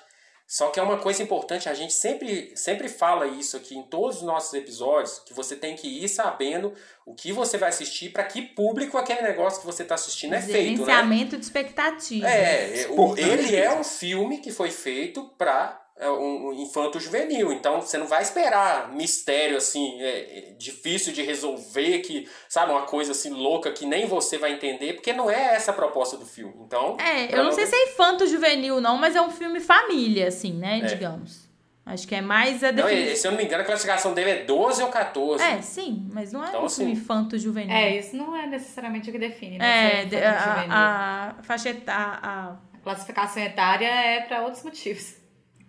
[0.47, 4.17] Só que é uma coisa importante, a gente sempre, sempre fala isso aqui em todos
[4.17, 6.73] os nossos episódios, que você tem que ir sabendo
[7.05, 10.41] o que você vai assistir, para que público aquele negócio que você está assistindo é
[10.41, 10.63] feito, né?
[10.63, 12.31] Gerenciamento de expectativas.
[12.31, 17.51] É, o, ele é um filme que foi feito para é um infanto juvenil.
[17.51, 22.83] Então você não vai esperar mistério assim, é, é, difícil de resolver, que, sabe, uma
[22.83, 26.25] coisa assim louca que nem você vai entender, porque não é essa a proposta do
[26.25, 26.53] filme.
[26.65, 26.95] Então.
[26.99, 30.53] É, eu não sei se é infanto juvenil, não, mas é um filme família, assim,
[30.53, 30.79] né?
[30.79, 30.85] É.
[30.85, 31.49] Digamos.
[31.85, 33.15] Acho que é mais a definição.
[33.15, 35.43] se eu não me engano, a classificação dele é 12 ou 14.
[35.43, 37.75] É, sim, mas não é então, um assim, infanto juvenil.
[37.75, 40.03] É, isso não é necessariamente o que define, né?
[40.03, 42.19] É, a, a, a faixa etária.
[42.21, 42.51] A...
[42.51, 45.18] a classificação etária é para outros motivos.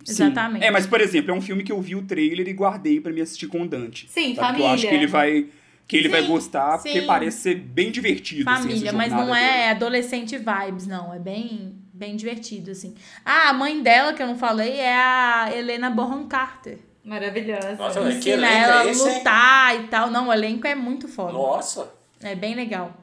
[0.09, 0.65] Exatamente.
[0.65, 3.13] É, mas por exemplo, é um filme que eu vi o trailer e guardei para
[3.13, 4.09] me assistir com o Dante.
[4.09, 4.59] Sim, sabe?
[4.59, 4.67] família.
[4.67, 5.47] eu acho que ele vai
[5.91, 6.91] que ele sim, vai gostar, sim.
[6.91, 8.49] porque parece ser bem divertido.
[8.49, 9.65] Assim, família, assim, mas não é dele.
[9.71, 11.13] adolescente vibes, não.
[11.13, 12.95] É bem, bem divertido, assim.
[13.25, 16.79] Ah, a mãe dela, que eu não falei, é a Helena Bonham Carter.
[17.05, 17.75] Maravilhosa.
[17.75, 19.81] Nossa, Ensina que ela é esse, lutar hein?
[19.83, 20.11] e tal.
[20.11, 21.33] Não, o elenco é muito foda.
[21.33, 21.93] Nossa.
[22.23, 22.95] É bem legal.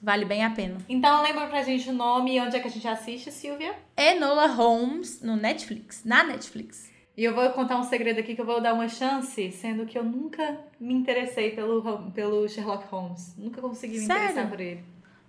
[0.00, 0.78] Vale bem a pena.
[0.88, 3.74] Então lembra pra gente o nome e onde é que a gente assiste, Silvia?
[3.96, 6.90] Enola Holmes no Netflix, na Netflix.
[7.16, 9.98] E eu vou contar um segredo aqui que eu vou dar uma chance, sendo que
[9.98, 13.34] eu nunca me interessei pelo, pelo Sherlock Holmes.
[13.36, 14.22] Nunca consegui me Sério?
[14.22, 14.84] interessar por ele.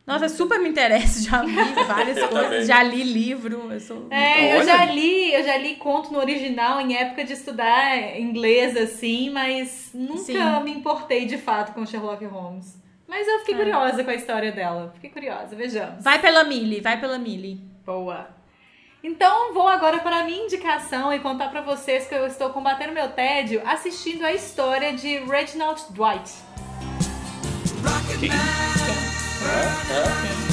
[0.06, 1.56] Nossa, super me interessa, já vi
[1.88, 4.08] várias coisas, já li livro, eu sou...
[4.10, 8.76] É, eu já li, eu já li conto no original em época de estudar inglês,
[8.76, 10.64] assim, mas nunca Sim.
[10.64, 12.80] me importei de fato com Sherlock Holmes.
[13.10, 13.58] Mas eu fiquei é.
[13.58, 14.92] curiosa com a história dela.
[14.94, 16.04] Fiquei curiosa, vejamos.
[16.04, 17.60] Vai pela Millie, vai pela Millie.
[17.84, 18.28] Boa.
[19.04, 22.94] Então vou agora para a minha indicação e contar para vocês que eu estou combatendo
[22.94, 26.32] meu tédio assistindo a história de Reginald Dwight.
[28.20, 28.20] Quem?
[28.20, 28.30] Quem?
[28.30, 30.49] Quem?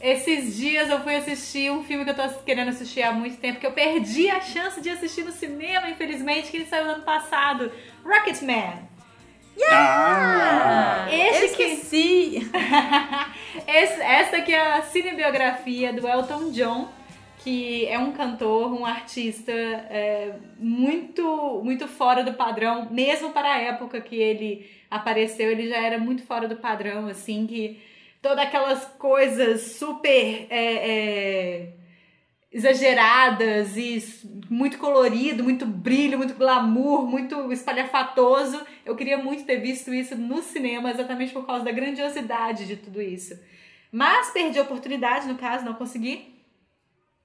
[0.00, 3.58] Esses dias eu fui assistir um filme que eu tô querendo assistir há muito tempo,
[3.58, 7.02] que eu perdi a chance de assistir no cinema, infelizmente, que ele saiu no ano
[7.02, 7.72] passado.
[8.04, 8.86] Rocketman.
[9.58, 11.06] Yeah!
[11.06, 12.40] Ah, Esse esqueci!
[12.40, 13.66] Que...
[13.66, 16.88] Esse, essa aqui é a cinebiografia do Elton John,
[17.38, 23.58] que é um cantor, um artista é, muito, muito fora do padrão, mesmo para a
[23.58, 27.80] época que ele apareceu, ele já era muito fora do padrão, assim, que
[28.20, 31.72] todas aquelas coisas super é, é,
[32.50, 34.02] exageradas e
[34.50, 38.60] muito colorido, muito brilho, muito glamour, muito espalhafatoso.
[38.84, 43.00] Eu queria muito ter visto isso no cinema, exatamente por causa da grandiosidade de tudo
[43.00, 43.38] isso.
[43.90, 46.36] Mas perdi a oportunidade, no caso, não consegui.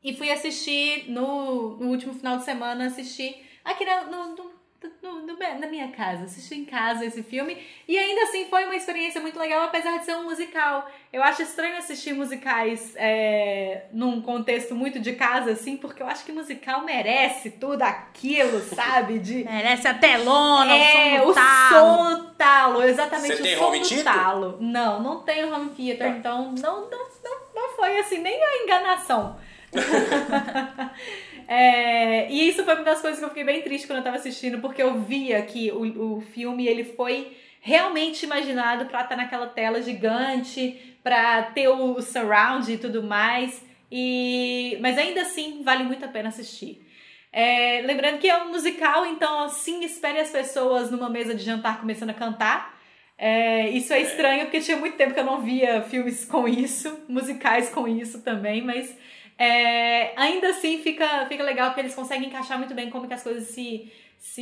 [0.04, 4.53] E fui assistir no, no último final de semana, assisti aqui no, no,
[5.02, 7.58] no, no, na minha casa, assisti em casa esse filme.
[7.88, 10.90] E ainda assim foi uma experiência muito legal, apesar de ser um musical.
[11.12, 16.26] Eu acho estranho assistir musicais é, num contexto muito de casa, assim, porque eu acho
[16.26, 19.20] que musical merece tudo aquilo, sabe?
[19.20, 21.70] De, merece a telona, é, o som o talo.
[21.70, 24.04] som no talo, exatamente Você o tem som home theater?
[24.04, 24.58] talo.
[24.60, 29.38] Não, não tenho home theater, então não, não, não, não foi assim, nem a enganação.
[31.48, 34.16] É, e isso foi uma das coisas que eu fiquei bem triste quando eu tava
[34.16, 39.48] assistindo, porque eu via que o, o filme ele foi realmente imaginado pra estar naquela
[39.48, 43.64] tela gigante, pra ter o surround e tudo mais.
[43.92, 46.86] E, mas ainda assim vale muito a pena assistir.
[47.32, 51.80] É, lembrando que é um musical, então sim, espere as pessoas numa mesa de jantar
[51.80, 52.80] começando a cantar.
[53.18, 57.06] É, isso é estranho, porque tinha muito tempo que eu não via filmes com isso,
[57.08, 58.96] musicais com isso também, mas
[59.38, 63.24] é, ainda assim fica, fica legal porque eles conseguem encaixar muito bem como que as
[63.24, 64.42] coisas se, se,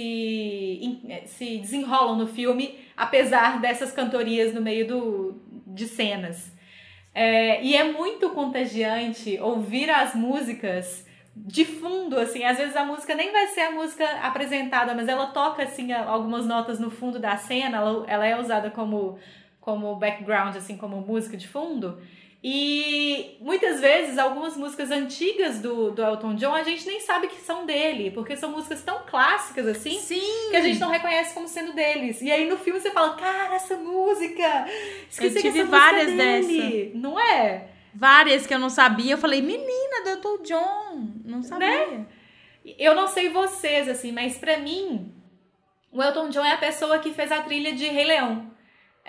[0.81, 6.51] em- se desenrolam no filme, apesar dessas cantorias no meio do, de cenas.
[7.13, 13.15] É, e é muito contagiante ouvir as músicas de fundo, assim, às vezes a música
[13.15, 17.35] nem vai ser a música apresentada, mas ela toca, assim, algumas notas no fundo da
[17.37, 19.17] cena, ela, ela é usada como,
[19.59, 22.01] como background, assim, como música de fundo.
[22.43, 27.39] E muitas vezes algumas músicas antigas do, do Elton John a gente nem sabe que
[27.39, 30.49] são dele, porque são músicas tão clássicas assim Sim.
[30.49, 32.19] que a gente não reconhece como sendo deles.
[32.19, 34.65] E aí no filme você fala, cara, essa música!
[35.07, 36.91] Esqueci Eu que tive essa música várias é dele.
[36.95, 37.67] Não é?
[37.93, 39.13] Várias que eu não sabia.
[39.13, 41.11] Eu falei, menina, do Elton John.
[41.23, 42.07] Não sabia.
[42.77, 45.13] Eu não sei vocês, assim, mas pra mim,
[45.91, 48.50] o Elton John é a pessoa que fez a trilha de Rei Leão.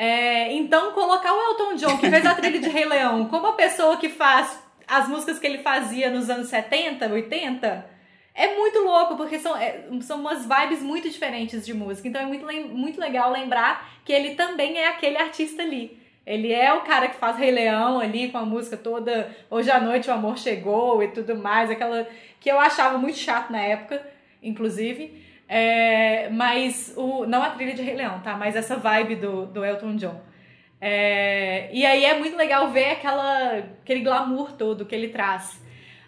[0.04, 3.52] É, então, colocar o Elton John, que fez a trilha de Rei Leão, como a
[3.52, 7.86] pessoa que faz as músicas que ele fazia nos anos 70, 80,
[8.34, 12.08] é muito louco, porque são, é, são umas vibes muito diferentes de música.
[12.08, 15.96] Então, é muito, muito legal lembrar que ele também é aquele artista ali.
[16.26, 19.78] Ele é o cara que faz Rei Leão ali com a música toda Hoje à
[19.78, 22.08] Noite o Amor Chegou e tudo mais, aquela
[22.40, 24.04] que eu achava muito chato na época,
[24.42, 25.31] inclusive.
[25.54, 28.34] É, mas o, não a trilha de Rei Leão, tá?
[28.38, 30.18] Mas essa vibe do, do Elton John.
[30.80, 35.60] É, e aí é muito legal ver aquela, aquele glamour todo que ele traz.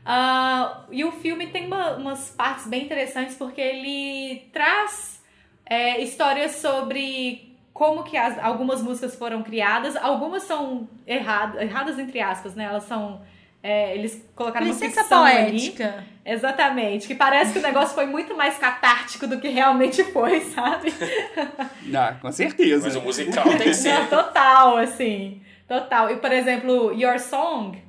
[0.03, 5.23] Ah, e o filme tem uma- umas partes bem interessantes porque ele traz
[5.67, 9.95] é, histórias sobre como que as- algumas músicas foram criadas.
[9.97, 12.65] Algumas são erradas, erradas entre aspas, né?
[12.65, 13.21] Elas são...
[13.67, 15.53] é, eles colocaram uma Licença ficção ali.
[15.53, 16.05] poética.
[16.23, 20.93] Exatamente, que parece que o negócio foi muito mais catártico do que realmente foi, sabe?
[21.97, 22.85] Ah, com certeza.
[22.85, 24.09] Mas o musical tem ser.
[24.09, 26.11] total, assim, total.
[26.11, 27.83] E, por exemplo, Your Song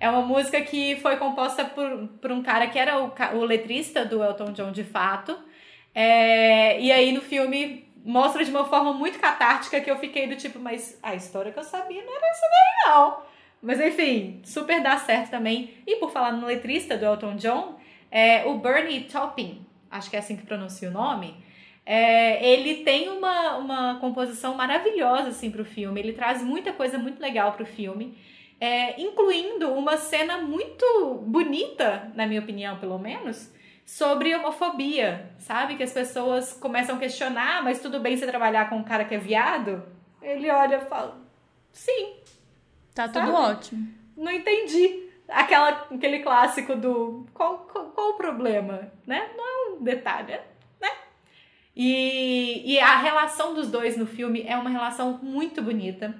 [0.00, 4.06] é uma música que foi composta por, por um cara que era o, o letrista
[4.06, 5.36] do Elton John de fato.
[5.94, 10.36] É, e aí no filme mostra de uma forma muito catártica que eu fiquei do
[10.36, 13.27] tipo, mas a história que eu sabia não era essa daí, não.
[13.62, 15.74] Mas enfim, super dá certo também.
[15.86, 17.78] E por falar no letrista do Elton John,
[18.10, 21.34] é, o Bernie Taupin, acho que é assim que pronuncia o nome,
[21.84, 25.98] é, ele tem uma, uma composição maravilhosa assim pro filme.
[25.98, 28.16] Ele traz muita coisa muito legal pro filme,
[28.60, 33.52] é, incluindo uma cena muito bonita, na minha opinião, pelo menos,
[33.86, 35.76] sobre homofobia, sabe?
[35.76, 39.14] Que as pessoas começam a questionar, mas tudo bem você trabalhar com um cara que
[39.14, 39.82] é viado?
[40.20, 41.18] Ele olha e fala,
[41.72, 42.16] sim,
[42.98, 43.52] Tá tudo Sabe?
[43.52, 43.88] ótimo.
[44.16, 45.08] não entendi.
[45.28, 49.30] Aquela, aquele clássico do qual, qual, qual o problema, né?
[49.36, 50.32] Não é um detalhe,
[50.80, 50.90] né?
[51.76, 56.12] E, e a relação dos dois no filme é uma relação muito bonita.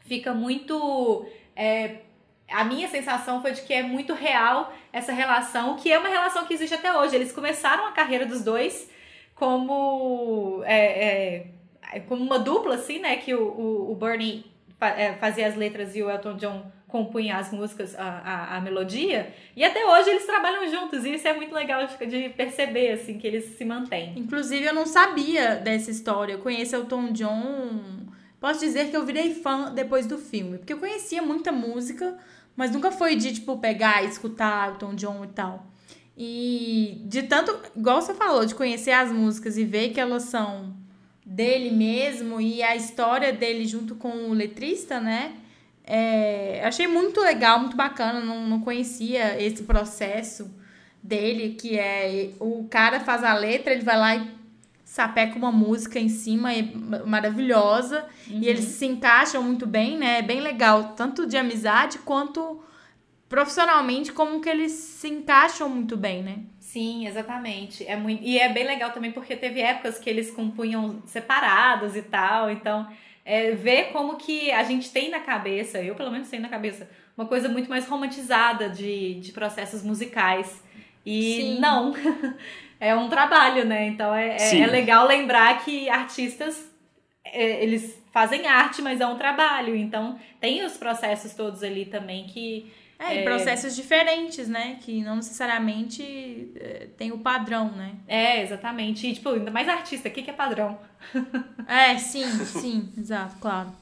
[0.00, 1.26] Fica muito.
[1.54, 1.96] é,
[2.50, 6.46] a minha sensação foi de que é muito real essa relação, que é uma relação
[6.46, 7.16] que existe até hoje.
[7.16, 8.90] Eles começaram a carreira dos dois
[9.34, 10.62] como.
[10.64, 11.50] é,
[11.92, 13.18] é, como uma dupla, assim, né?
[13.18, 14.51] Que o, o, o Bernie é,
[15.18, 19.32] fazia as letras e o Elton John compunha as músicas, a, a, a melodia.
[19.56, 23.18] E até hoje eles trabalham juntos, e isso é muito legal de, de perceber, assim,
[23.18, 24.12] que eles se mantêm.
[24.14, 26.34] Inclusive, eu não sabia dessa história.
[26.34, 27.80] Eu conheço Elton John.
[28.38, 30.58] Posso dizer que eu virei fã depois do filme.
[30.58, 32.18] Porque eu conhecia muita música,
[32.54, 35.66] Mas nunca foi de, tipo, pegar e escutar Elton John e tal.
[36.16, 40.76] E de tanto, igual você falou, de conhecer as músicas e ver que elas são
[41.24, 45.34] dele mesmo e a história dele junto com o letrista, né?
[45.84, 50.50] É, achei muito legal, muito bacana, não, não conhecia esse processo
[51.02, 54.30] dele, que é o cara faz a letra, ele vai lá e
[54.84, 56.62] sapeca uma música em cima, é
[57.06, 58.40] maravilhosa, uhum.
[58.40, 60.18] e eles se encaixam muito bem, né?
[60.18, 62.62] É bem legal, tanto de amizade quanto
[63.28, 66.40] profissionalmente, como que eles se encaixam muito bem, né?
[66.72, 67.86] Sim, exatamente.
[67.86, 68.22] É muito...
[68.24, 72.88] E é bem legal também porque teve épocas que eles compunham separados e tal, então
[73.26, 76.88] é, ver como que a gente tem na cabeça, eu pelo menos tenho na cabeça,
[77.14, 80.62] uma coisa muito mais romantizada de, de processos musicais.
[81.04, 81.60] E Sim.
[81.60, 81.92] não,
[82.80, 83.88] é um trabalho, né?
[83.88, 86.72] Então é, é, é legal lembrar que artistas,
[87.22, 89.76] é, eles fazem arte, mas é um trabalho.
[89.76, 94.78] Então tem os processos todos ali também que é, é, processos diferentes, né?
[94.80, 97.96] Que não necessariamente é, tem o padrão, né?
[98.06, 99.06] É, exatamente.
[99.06, 100.78] E, tipo, ainda mais artista, o que, que é padrão?
[101.66, 103.72] é, sim, sim, exato, claro.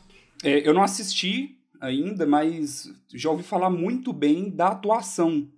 [0.43, 5.49] É, eu não assisti ainda, mas já ouvi falar muito bem da atuação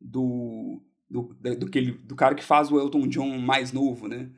[0.00, 4.28] do, do, do, do, do cara que faz o Elton John mais novo, né?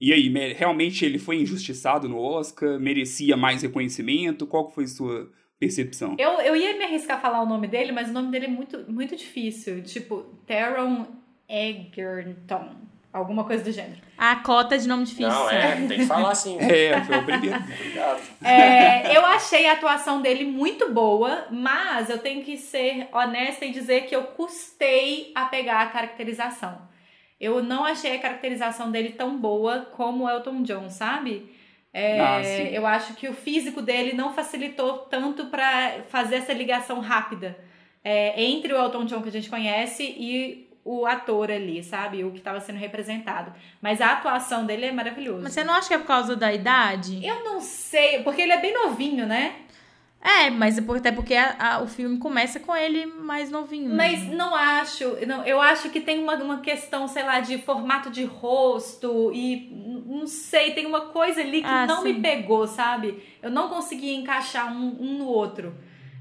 [0.00, 2.78] E aí, realmente ele foi injustiçado no Oscar?
[2.78, 4.46] Merecia mais reconhecimento?
[4.46, 6.16] Qual foi sua percepção.
[6.18, 8.48] Eu, eu ia me arriscar a falar o nome dele, mas o nome dele é
[8.48, 9.82] muito, muito difícil.
[9.82, 11.06] Tipo, Teron
[11.48, 12.84] Egerton.
[13.12, 14.02] Alguma coisa do gênero.
[14.18, 15.28] A cota de nome difícil.
[15.28, 16.58] Não, é, tem que falar assim.
[16.58, 17.16] é, foi.
[17.16, 17.64] Obrigado.
[18.42, 23.70] É, eu achei a atuação dele muito boa, mas eu tenho que ser honesta e
[23.70, 26.76] dizer que eu custei a pegar a caracterização.
[27.40, 31.54] Eu não achei a caracterização dele tão boa como o Elton John, sabe?
[31.96, 36.98] É, ah, eu acho que o físico dele não facilitou tanto para fazer essa ligação
[36.98, 37.56] rápida
[38.02, 42.24] é, entre o Elton John que a gente conhece e o ator ali, sabe?
[42.24, 43.54] O que estava sendo representado.
[43.80, 45.40] Mas a atuação dele é maravilhosa.
[45.42, 47.24] Mas você não acha que é por causa da idade?
[47.24, 49.54] Eu não sei, porque ele é bem novinho, né?
[50.24, 53.94] É, mas é até porque a, a, o filme começa com ele mais novinho.
[53.94, 55.04] Mas não acho.
[55.26, 59.70] Não, eu acho que tem uma, uma questão, sei lá, de formato de rosto e
[60.06, 62.14] não sei, tem uma coisa ali que ah, não sim.
[62.14, 63.22] me pegou, sabe?
[63.42, 65.74] Eu não consegui encaixar um, um no outro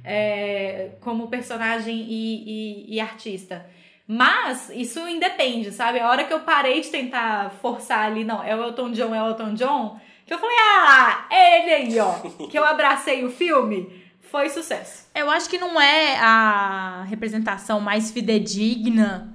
[0.04, 3.66] é, como personagem e, e, e artista.
[4.06, 6.00] Mas isso independe, sabe?
[6.00, 9.24] A hora que eu parei de tentar forçar ali, não, é o Elton John, é
[9.24, 9.98] o Elton John
[10.36, 12.14] eu falei, ah, é ele aí, ó.
[12.48, 14.04] que eu abracei o filme.
[14.22, 15.08] Foi sucesso.
[15.14, 19.32] Eu acho que não é a representação mais fidedigna,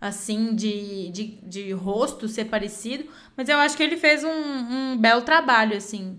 [0.00, 4.96] assim, de, de, de rosto ser parecido, mas eu acho que ele fez um, um
[4.98, 6.18] belo trabalho, assim,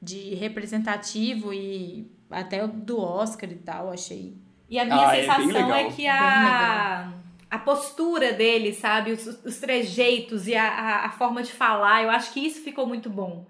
[0.00, 4.34] de representativo e até do Oscar e tal, achei.
[4.68, 7.12] E a minha ah, é sensação é, é, que a,
[7.50, 12.10] a postura dele, sabe, os, os trejeitos e a, a, a forma de falar, eu
[12.10, 13.46] acho que isso ficou muito bom.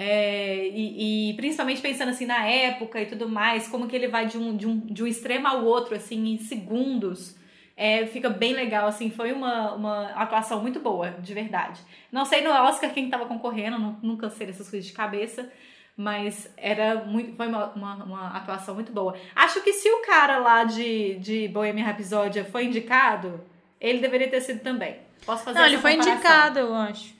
[0.00, 4.26] É, e, e, principalmente pensando assim na época e tudo mais, como que ele vai
[4.26, 7.36] de um, de um, de um extremo ao outro, assim, em segundos.
[7.76, 11.80] É, fica bem legal, assim, foi uma, uma atuação muito boa, de verdade.
[12.12, 15.50] Não sei no Oscar quem estava concorrendo, não, nunca sei dessas coisas de cabeça,
[15.96, 19.16] mas era muito, foi uma, uma, uma, atuação muito boa.
[19.34, 23.40] Acho que se o cara lá de, de Bohemian Rhapsody foi indicado,
[23.80, 24.98] ele deveria ter sido também.
[25.26, 27.17] Posso fazer Não, ele foi indicado, eu acho.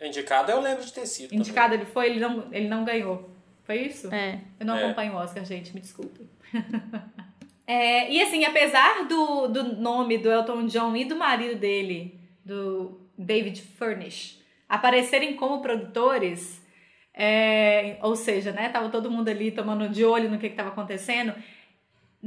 [0.00, 1.34] Indicado eu lembro de ter sido.
[1.34, 1.80] Indicado também.
[1.80, 3.30] ele foi, ele não, ele não ganhou.
[3.64, 4.12] Foi isso?
[4.14, 4.40] É.
[4.60, 4.84] Eu não é.
[4.84, 6.28] acompanho o Oscar, gente, me desculpe.
[7.66, 13.00] é, e assim, apesar do, do nome do Elton John e do marido dele, do
[13.18, 16.62] David Furnish, aparecerem como produtores,
[17.12, 21.34] é, ou seja, né, tava todo mundo ali tomando de olho no que estava acontecendo,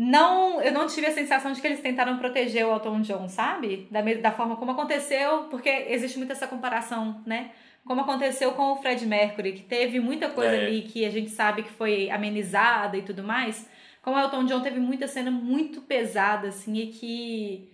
[0.01, 3.85] não, eu não tive a sensação de que eles tentaram proteger o Elton John, sabe?
[3.91, 7.51] Da, da forma como aconteceu, porque existe muito essa comparação, né?
[7.83, 10.65] Como aconteceu com o Fred Mercury, que teve muita coisa é.
[10.67, 13.69] ali que a gente sabe que foi amenizada e tudo mais.
[14.01, 17.69] Como o Elton John teve muita cena muito pesada, assim, e que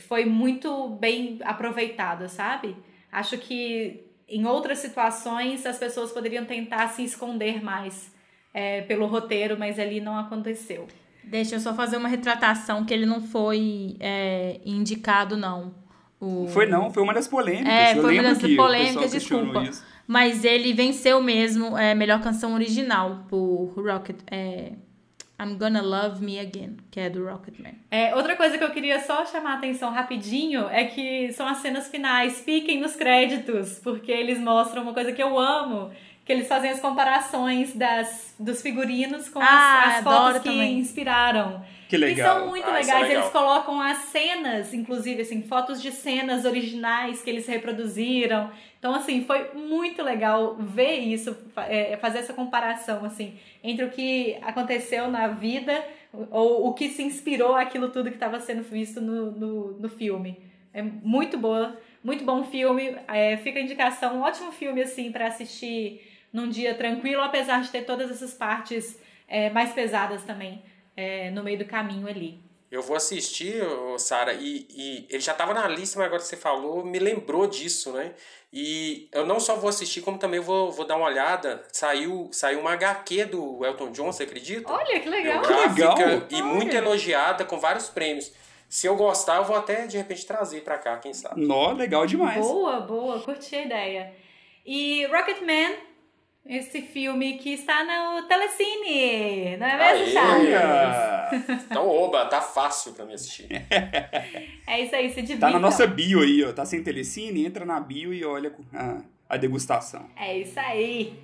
[0.00, 2.76] foi muito bem aproveitada, sabe?
[3.12, 8.12] Acho que em outras situações as pessoas poderiam tentar se esconder mais
[8.52, 10.88] é, pelo roteiro, mas ali não aconteceu.
[11.30, 15.74] Deixa eu só fazer uma retratação que ele não foi é, indicado, não.
[16.20, 16.48] O...
[16.48, 17.72] Foi não, foi uma das polêmicas.
[17.72, 19.62] É, eu foi uma das polêmicas, desculpa.
[19.62, 19.84] Isso.
[20.06, 24.16] Mas ele venceu mesmo é, melhor canção original por Rocket.
[24.30, 24.72] É,
[25.40, 27.74] I'm Gonna Love Me Again, que é do Rocketman.
[27.90, 31.58] É, outra coisa que eu queria só chamar a atenção rapidinho é que são as
[31.58, 32.40] cenas finais.
[32.40, 35.92] Fiquem nos créditos, porque eles mostram uma coisa que eu amo,
[36.28, 40.78] que eles fazem as comparações das, dos figurinos com Ah, as, as fotos que também.
[40.78, 41.64] inspiraram.
[41.88, 42.36] Que E legal.
[42.40, 43.02] são muito Ah, é legais.
[43.08, 43.22] legal.
[43.22, 48.50] Eles colocam as cenas, inclusive, assim, fotos de cenas originais que eles reproduziram.
[48.78, 51.34] Então, assim, foi muito legal ver isso,
[51.66, 55.82] é, fazer essa comparação, assim, entre o que aconteceu na vida
[56.30, 60.36] ou o que se inspirou aquilo tudo que estava sendo visto no, no, no filme.
[60.74, 61.74] É muito boa,
[62.04, 62.94] muito bom filme.
[63.08, 66.02] É, fica a indicação, um ótimo filme, assim, para assistir
[66.32, 70.62] num dia tranquilo, apesar de ter todas essas partes é, mais pesadas também
[70.96, 72.40] é, no meio do caminho ali.
[72.70, 73.62] Eu vou assistir,
[73.96, 77.46] Sara, e, e ele já estava na lista, mas agora que você falou, me lembrou
[77.46, 78.12] disso, né?
[78.52, 81.62] E eu não só vou assistir, como também vou, vou dar uma olhada.
[81.72, 84.70] Saiu, saiu uma HQ do Elton John, você acredita?
[84.70, 85.40] Olha, que legal!
[85.40, 86.26] Biográfica legal!
[86.30, 88.30] E muito elogiada, com vários prêmios.
[88.68, 91.40] Se eu gostar, eu vou até, de repente, trazer pra cá, quem sabe.
[91.40, 92.46] Nó, legal demais.
[92.46, 94.12] Boa, boa, curti a ideia.
[94.64, 95.74] E Rocketman,
[96.48, 100.12] esse filme que está no Telecine, não é mesmo, Aê!
[100.12, 101.64] Charles?
[101.70, 103.48] Então, oba, tá fácil pra mim assistir.
[104.66, 105.48] É isso aí, se divirtam.
[105.48, 106.52] Tá na nossa bio aí, ó.
[106.52, 110.08] Tá sem telecine, entra na bio e olha a, a degustação.
[110.16, 111.18] É isso aí.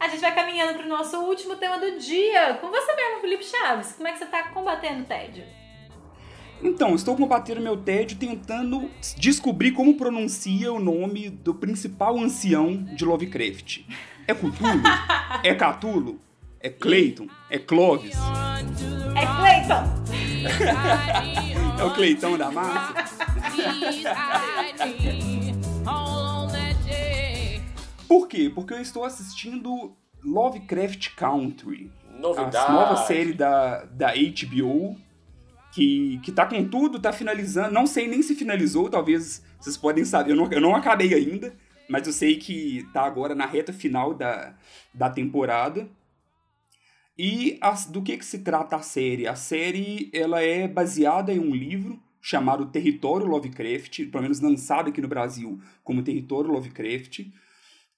[0.00, 2.54] A gente vai caminhando pro nosso último tema do dia.
[2.54, 3.92] Com você mesmo, Felipe Chaves.
[3.92, 5.44] Como é que você tá combatendo o tédio?
[6.62, 13.04] Então, estou combatendo meu tédio tentando descobrir como pronuncia o nome do principal ancião de
[13.04, 13.82] Lovecraft.
[14.26, 14.82] É Cthulhu?
[15.42, 16.20] é Catulo?
[16.60, 17.26] É Clayton?
[17.48, 18.16] É Clovis?
[19.16, 20.00] É Clayton!
[21.78, 22.94] É o Cleitão da massa?
[28.06, 28.50] Por quê?
[28.54, 31.90] Porque eu estou assistindo Lovecraft Country.
[32.18, 32.56] Novidade.
[32.56, 34.96] A nova série da, da HBO,
[35.72, 37.72] que, que tá com tudo, tá finalizando.
[37.72, 40.32] Não sei nem se finalizou, talvez vocês podem saber.
[40.32, 41.54] Eu não, eu não acabei ainda,
[41.90, 44.54] mas eu sei que tá agora na reta final da,
[44.94, 45.88] da temporada.
[47.18, 49.26] E as- do que, que se trata a série?
[49.26, 55.00] A série ela é baseada em um livro chamado Território Lovecraft, pelo menos lançado aqui
[55.00, 57.26] no Brasil como Território Lovecraft,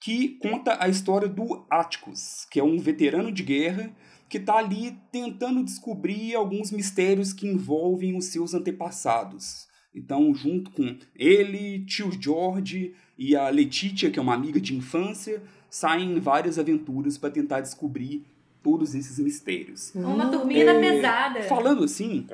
[0.00, 3.94] que conta a história do Atticus, que é um veterano de guerra
[4.28, 9.68] que está ali tentando descobrir alguns mistérios que envolvem os seus antepassados.
[9.94, 15.42] Então, junto com ele, tio George e a Letitia, que é uma amiga de infância,
[15.68, 18.24] saem em várias aventuras para tentar descobrir
[18.62, 19.92] todos esses mistérios.
[19.94, 21.42] Uma turminha da É, pesada.
[21.42, 22.26] Falando assim,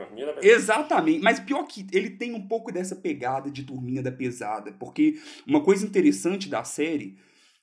[0.43, 5.19] Exatamente, mas pior que ele tem um pouco dessa pegada de turminha da pesada, porque
[5.47, 7.17] uma coisa interessante da série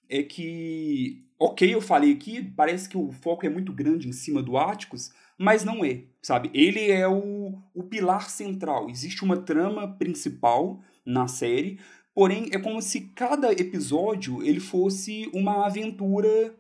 [0.10, 4.42] é que, ok, eu falei aqui, parece que o foco é muito grande em cima
[4.42, 6.50] do Atticus, mas não é, sabe?
[6.54, 11.80] Ele é o, o pilar central, existe uma trama principal na série,
[12.14, 16.56] porém é como se cada episódio ele fosse uma aventura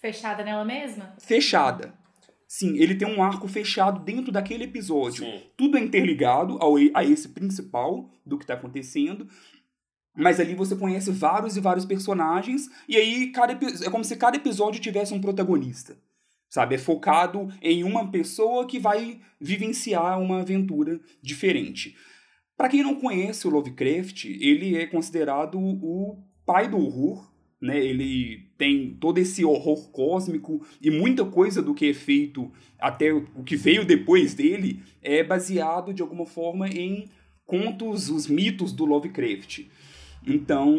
[0.00, 1.14] Fechada nela mesma?
[1.18, 1.94] fechada.
[2.48, 5.42] Sim, ele tem um arco fechado dentro daquele episódio Sim.
[5.56, 9.28] tudo é interligado ao, a esse principal do que está acontecendo.
[10.16, 14.36] Mas ali você conhece vários e vários personagens, e aí cada, é como se cada
[14.36, 15.96] episódio tivesse um protagonista.
[16.50, 16.74] Sabe?
[16.74, 21.96] É focado em uma pessoa que vai vivenciar uma aventura diferente.
[22.56, 27.30] Para quem não conhece o Lovecraft, ele é considerado o pai do horror.
[27.62, 27.78] Né?
[27.78, 33.44] Ele tem todo esse horror cósmico e muita coisa do que é feito até o
[33.44, 37.08] que veio depois dele é baseado de alguma forma em
[37.46, 39.66] contos, os mitos do Lovecraft.
[40.26, 40.76] Então,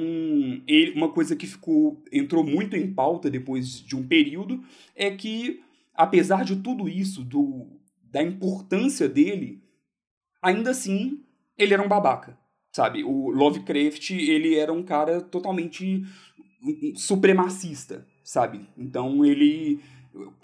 [0.67, 4.63] ele- uma coisa que ficou entrou muito em pauta depois de um período
[4.95, 5.61] é que,
[5.93, 7.67] apesar de tudo isso, do,
[8.11, 9.61] da importância dele,
[10.41, 11.19] ainda assim
[11.57, 12.37] ele era um babaca,
[12.71, 13.03] sabe?
[13.03, 16.03] O Lovecraft ele era um cara totalmente
[16.95, 18.61] supremacista, sabe?
[18.77, 19.79] Então ele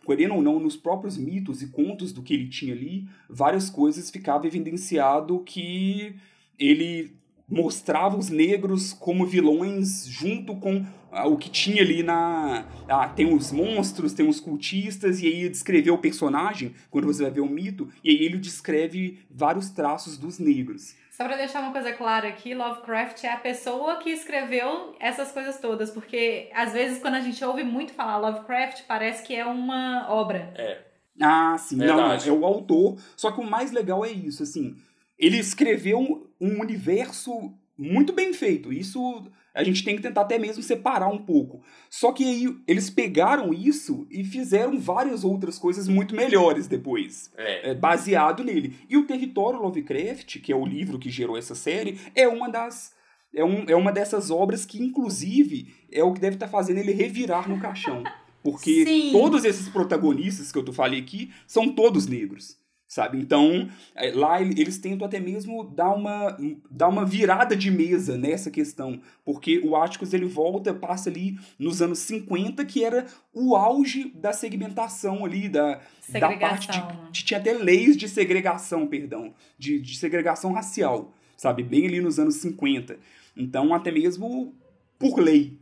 [0.06, 4.10] querendo ou não, nos próprios mitos e contos do que ele tinha ali, várias coisas
[4.10, 6.16] ficava evidenciado que
[6.58, 7.12] ele
[7.50, 12.66] mostrava os negros como vilões junto com ah, o que tinha ali na...
[12.88, 17.32] Ah, tem os monstros, tem os cultistas, e aí descreveu o personagem, quando você vai
[17.32, 20.96] ver o mito, e aí ele descreve vários traços dos negros.
[21.12, 25.60] Só pra deixar uma coisa clara aqui, Lovecraft é a pessoa que escreveu essas coisas
[25.60, 30.06] todas, porque às vezes quando a gente ouve muito falar Lovecraft, parece que é uma
[30.10, 30.54] obra.
[30.56, 30.84] É.
[31.20, 31.78] Ah, sim.
[31.78, 32.30] Verdade.
[32.30, 32.98] Não, é o autor.
[33.16, 34.76] Só que o mais legal é isso, assim.
[35.18, 38.74] Ele escreveu um universo muito bem feito.
[38.74, 41.64] Isso a gente tem que tentar até mesmo separar um pouco.
[41.90, 47.72] Só que aí eles pegaram isso e fizeram várias outras coisas muito melhores depois, É.
[47.72, 48.76] é, baseado nele.
[48.88, 52.96] E o Território Lovecraft, que é o livro que gerou essa série, é uma das
[53.34, 56.78] é, um, é uma dessas obras que, inclusive, é o que deve estar tá fazendo
[56.78, 58.04] ele revirar no caixão.
[58.44, 59.12] Porque Sim.
[59.12, 62.58] todos esses protagonistas que eu tô falei aqui são todos negros
[62.88, 63.20] sabe?
[63.20, 66.38] Então, é, lá eles tentam até mesmo dar uma,
[66.72, 71.82] dar uma virada de mesa nessa questão, porque o Atticus ele volta, passa ali nos
[71.82, 77.08] anos 50, que era o auge da segmentação ali, da, da parte de, né?
[77.12, 81.64] de, Tinha até leis de segregação, perdão, de, de segregação racial, sabe?
[81.64, 82.98] Bem ali nos anos 50.
[83.36, 84.56] Então, até mesmo
[84.98, 85.60] por lei,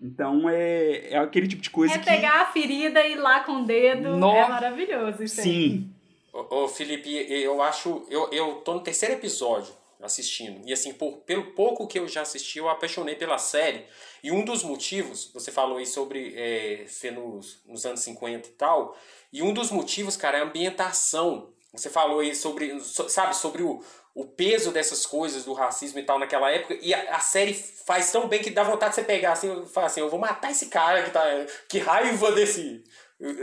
[0.00, 2.08] então é, é aquele tipo de coisa é que.
[2.08, 4.16] É pegar a ferida e ir lá com o dedo.
[4.16, 4.32] No...
[4.32, 5.91] É maravilhoso isso Sim.
[6.32, 8.06] Ô, Felipe, eu acho.
[8.08, 10.66] Eu, eu tô no terceiro episódio assistindo.
[10.66, 13.84] E assim, por, pelo pouco que eu já assisti, eu apaixonei pela série.
[14.22, 18.52] E um dos motivos, você falou aí sobre é, ser nos, nos anos 50 e
[18.52, 18.96] tal.
[19.32, 21.52] E um dos motivos, cara, é a ambientação.
[21.72, 23.82] Você falou aí sobre, sabe, sobre o,
[24.14, 26.76] o peso dessas coisas, do racismo e tal naquela época.
[26.80, 29.66] E a, a série faz tão bem que dá vontade de você pegar assim e
[29.66, 31.24] falar assim: eu vou matar esse cara que tá.
[31.68, 32.82] Que raiva desse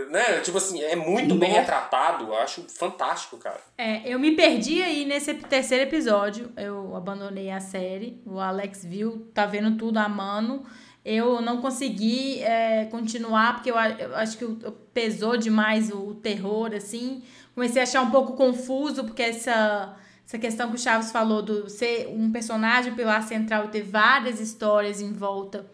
[0.10, 0.40] né?
[0.42, 2.26] Tipo assim, é muito bem retratado.
[2.26, 3.60] Eu acho fantástico, cara.
[3.78, 6.52] É, eu me perdi aí nesse terceiro episódio.
[6.58, 8.22] Eu abandonei a série.
[8.26, 10.66] O Alex viu, tá vendo tudo a mano.
[11.06, 14.46] Eu não consegui é, continuar, porque eu, eu acho que
[14.94, 17.24] pesou demais o, o terror, assim.
[17.56, 19.96] Comecei a achar um pouco confuso, porque essa
[20.30, 24.40] essa questão que o Chaves falou do ser um personagem pilar central e ter várias
[24.40, 25.66] histórias em volta.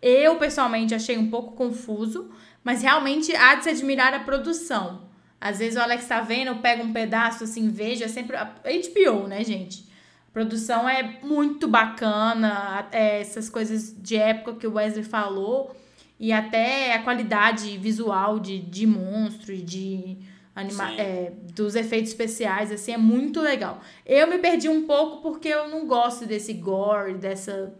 [0.00, 2.30] Eu, pessoalmente, achei um pouco confuso.
[2.64, 5.04] Mas realmente há de se admirar a produção.
[5.38, 8.34] Às vezes o Alex tá vendo, eu pego um pedaço assim, vejo, é sempre.
[8.34, 9.86] HBO, né, gente?
[10.28, 15.76] A produção é muito bacana, é, essas coisas de época que o Wesley falou,
[16.18, 20.16] e até a qualidade visual de, de monstro e de.
[20.56, 23.80] Anima é, dos efeitos especiais, assim, é muito legal.
[24.06, 27.74] Eu me perdi um pouco porque eu não gosto desse gore, dessa,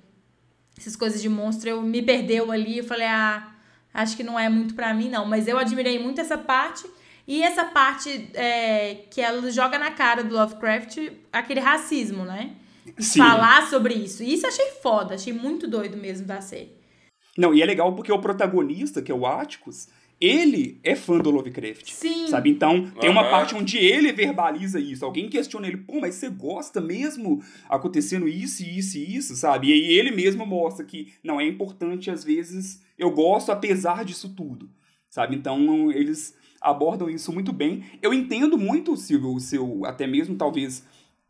[0.77, 1.71] essas coisas de monstro.
[1.71, 3.54] Eu me perdeu ali, eu falei, ah,
[3.95, 5.25] acho que não é muito para mim, não.
[5.25, 6.85] Mas eu admirei muito essa parte.
[7.27, 10.99] E essa parte é, que ela joga na cara do Lovecraft
[11.33, 12.51] aquele racismo, né?
[12.99, 13.21] Sim.
[13.21, 14.23] Falar sobre isso.
[14.23, 16.73] E isso achei foda, achei muito doido mesmo da série.
[17.37, 19.89] Não, e é legal porque o protagonista, que é o Atticus,
[20.21, 21.91] ele é fã do Lovecraft.
[21.91, 22.29] Sim.
[22.29, 22.51] Sabe?
[22.51, 25.05] Então, tem uma parte onde ele verbaliza isso.
[25.05, 29.69] Alguém questiona ele, pô, mas você gosta mesmo acontecendo isso, isso e isso, sabe?
[29.69, 34.35] E aí ele mesmo mostra que não é importante, às vezes, eu gosto apesar disso
[34.35, 34.69] tudo,
[35.09, 35.37] sabe?
[35.37, 37.85] Então, eles abordam isso muito bem.
[38.01, 40.85] Eu entendo muito, Silvio, o seu, até mesmo talvez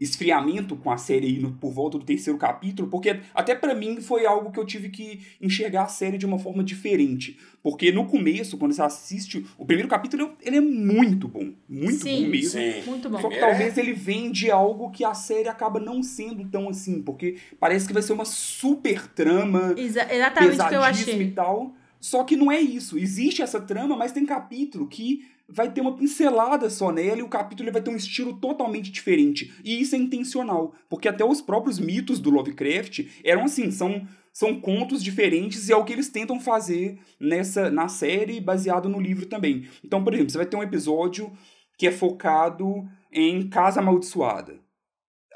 [0.05, 4.00] esfriamento com a série aí no, por volta do terceiro capítulo, porque até para mim
[4.00, 7.38] foi algo que eu tive que enxergar a série de uma forma diferente.
[7.62, 11.52] Porque no começo, quando você assiste, o primeiro capítulo ele é muito bom.
[11.68, 12.61] Muito sim, bom mesmo.
[12.61, 12.82] Sim.
[12.86, 13.20] Muito bom.
[13.20, 17.36] Só que talvez ele vende algo que a série acaba não sendo tão assim, porque
[17.59, 19.74] parece que vai ser uma super trama.
[19.76, 21.22] Exa exatamente o que eu achei.
[21.22, 21.74] E tal.
[21.98, 22.98] Só que não é isso.
[22.98, 27.28] Existe essa trama, mas tem capítulo que vai ter uma pincelada só nela e o
[27.28, 29.53] capítulo vai ter um estilo totalmente diferente.
[29.64, 34.61] E isso é intencional, porque até os próprios mitos do Lovecraft eram assim, são são
[34.61, 39.26] contos diferentes e é o que eles tentam fazer nessa na série baseado no livro
[39.26, 39.68] também.
[39.84, 41.32] Então, por exemplo, você vai ter um episódio
[41.78, 44.59] que é focado em Casa Amaldiçoada.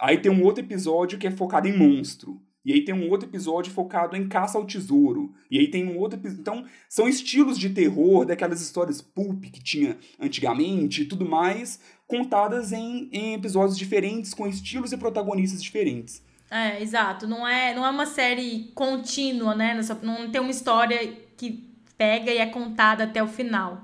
[0.00, 2.40] Aí tem um outro episódio que é focado em monstro.
[2.68, 5.34] E aí tem um outro episódio focado em caça ao tesouro.
[5.50, 6.42] E aí tem um outro episódio.
[6.42, 12.70] Então, são estilos de terror, daquelas histórias pulp que tinha antigamente e tudo mais, contadas
[12.70, 16.22] em, em episódios diferentes, com estilos e protagonistas diferentes.
[16.50, 17.26] É, exato.
[17.26, 19.80] Não é, não é uma série contínua, né?
[20.02, 21.66] Não tem uma história que
[21.96, 23.82] pega e é contada até o final.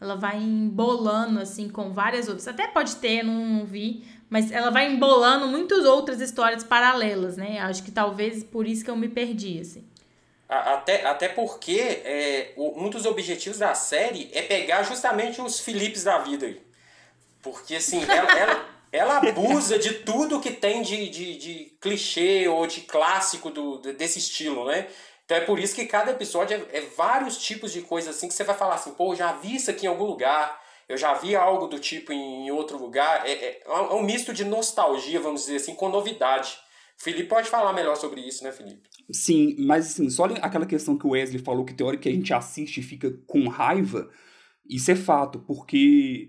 [0.00, 2.48] Ela vai embolando, assim, com várias outras.
[2.48, 7.58] Até pode ter, não vi, mas ela vai embolando muitas outras histórias paralelas, né?
[7.60, 9.84] Acho que talvez por isso que eu me perdi, assim.
[10.48, 16.18] Até, até porque é, um dos objetivos da série é pegar justamente os Philips da
[16.18, 16.56] vida.
[17.42, 22.66] Porque, assim, ela, ela, ela abusa de tudo que tem de, de, de clichê ou
[22.66, 24.88] de clássico do, desse estilo, né?
[25.30, 28.34] Então é por isso que cada episódio é, é vários tipos de coisas assim que
[28.34, 30.58] você vai falar assim, pô, já vi isso aqui em algum lugar
[30.90, 33.24] eu já vi algo do tipo em outro lugar.
[33.24, 36.58] É, é, é um misto de nostalgia, vamos dizer assim, com novidade.
[36.96, 38.88] Felipe pode falar melhor sobre isso, né, Felipe?
[39.12, 42.80] Sim, mas assim, só aquela questão que o Wesley falou que teórica a gente assiste
[42.80, 44.10] e fica com raiva,
[44.68, 46.28] isso é fato, porque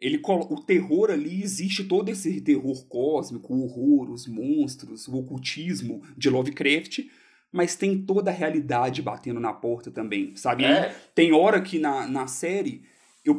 [0.00, 6.02] ele o terror ali existe todo esse terror cósmico, o horror, os monstros, o ocultismo
[6.16, 7.00] de Lovecraft,
[7.52, 10.64] mas tem toda a realidade batendo na porta também, sabe?
[10.64, 10.94] É.
[11.14, 12.82] Tem hora que na, na série
[13.24, 13.36] eu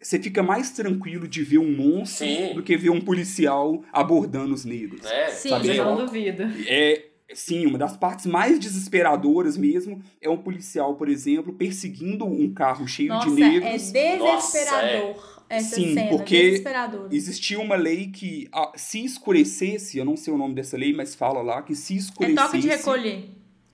[0.00, 2.54] você fica mais tranquilo de ver um monstro Sim.
[2.54, 5.04] do que ver um policial abordando os negros.
[5.06, 5.76] É, Sim, sabe?
[5.78, 6.42] não duvido.
[6.66, 12.52] É, Sim, uma das partes mais desesperadoras mesmo é um policial, por exemplo, perseguindo um
[12.52, 13.94] carro cheio Nossa, de negros.
[13.94, 16.62] é desesperador essa Sim, cena, porque.
[17.10, 21.14] Existia uma lei que, ah, se escurecesse, eu não sei o nome dessa lei, mas
[21.14, 22.36] fala lá que se É escurecesse.
[22.36, 23.30] toque de recolher.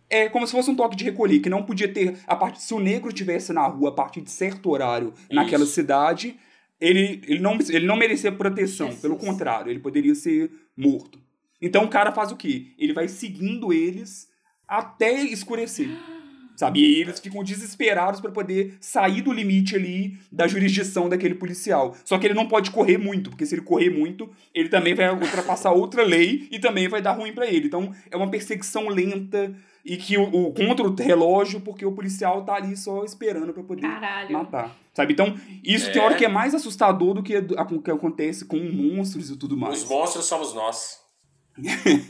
[0.08, 2.18] É como se fosse um toque de recolher, que não podia ter.
[2.26, 5.72] A parte, se o negro tivesse na rua a partir de certo horário naquela Isso.
[5.74, 6.36] cidade,
[6.80, 8.86] ele, ele, não, ele não merecia proteção.
[8.86, 9.02] Jesus.
[9.02, 11.20] Pelo contrário, ele poderia ser morto.
[11.62, 12.72] Então o cara faz o quê?
[12.76, 14.28] Ele vai seguindo eles
[14.66, 15.88] até escurecer.
[16.61, 16.78] Sabe?
[16.78, 21.96] E eles ficam desesperados para poder sair do limite ali da jurisdição daquele policial.
[22.04, 25.11] Só que ele não pode correr muito, porque se ele correr muito, ele também vai
[25.11, 27.66] ultrapassar outra lei e também vai dar ruim para ele.
[27.66, 32.44] Então é uma perseguição lenta e que o, o contra o relógio, porque o policial
[32.44, 34.30] tá ali só esperando para poder Caralho.
[34.34, 34.76] matar.
[34.92, 35.14] Sabe?
[35.14, 35.34] Então,
[35.64, 35.92] isso É.
[35.92, 39.56] tem hora que é mais assustador do que o que acontece com monstros e tudo
[39.56, 39.82] mais.
[39.82, 40.99] Os monstros somos nós.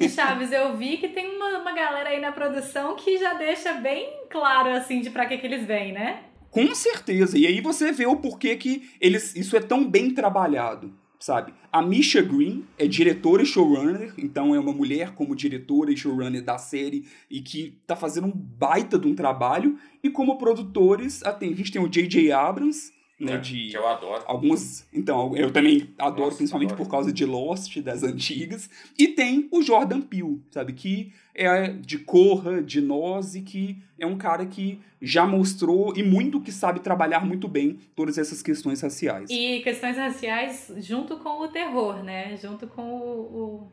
[0.01, 3.75] E Chaves, eu vi que tem uma, uma galera aí na produção que já deixa
[3.75, 6.25] bem claro, assim, de pra que, que eles vêm, né?
[6.51, 7.39] Com certeza.
[7.39, 11.55] E aí você vê o porquê que eles, isso é tão bem trabalhado, sabe?
[11.73, 16.43] A Misha Green é diretora e showrunner, então é uma mulher como diretora e showrunner
[16.43, 19.79] da série e que tá fazendo um baita de um trabalho.
[20.03, 22.33] E como produtores, a, tem- a gente tem o J.J.
[22.33, 24.25] Abrams, né, né, de Que eu adoro.
[24.27, 24.87] alguns.
[24.93, 26.85] Então, eu também adoro, Nossa, principalmente adoro.
[26.85, 28.71] por causa de Lost, das antigas.
[28.99, 30.73] E tem o Jordan Peele, sabe?
[30.73, 36.03] Que é de Corra, de Nós, e que é um cara que já mostrou e
[36.03, 39.29] muito que sabe trabalhar muito bem todas essas questões raciais.
[39.31, 42.37] E questões raciais junto com o terror, né?
[42.37, 43.73] Junto com o, o,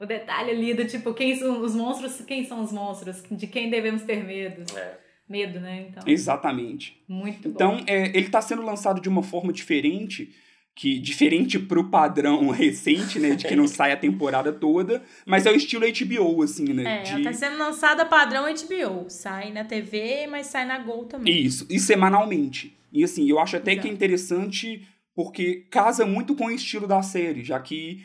[0.00, 3.70] o detalhe ali do tipo, quem são os monstros, quem são os monstros, de quem
[3.70, 4.64] devemos ter medo.
[4.76, 5.01] É.
[5.32, 5.86] Medo, né?
[5.88, 7.02] Então, Exatamente.
[7.08, 7.54] muito bom.
[7.54, 10.30] Então, é, ele está sendo lançado de uma forma diferente,
[10.74, 13.34] que diferente pro padrão recente, né?
[13.34, 16.98] De que não sai a temporada toda, mas é o estilo HBO, assim, né?
[16.98, 17.12] É, de...
[17.12, 19.08] ela tá sendo lançada padrão HBO.
[19.08, 21.42] Sai na TV, mas sai na Gol também.
[21.42, 22.76] Isso, e semanalmente.
[22.92, 23.94] E assim, eu acho até que é Exato.
[23.94, 28.04] interessante porque casa muito com o estilo da série, já que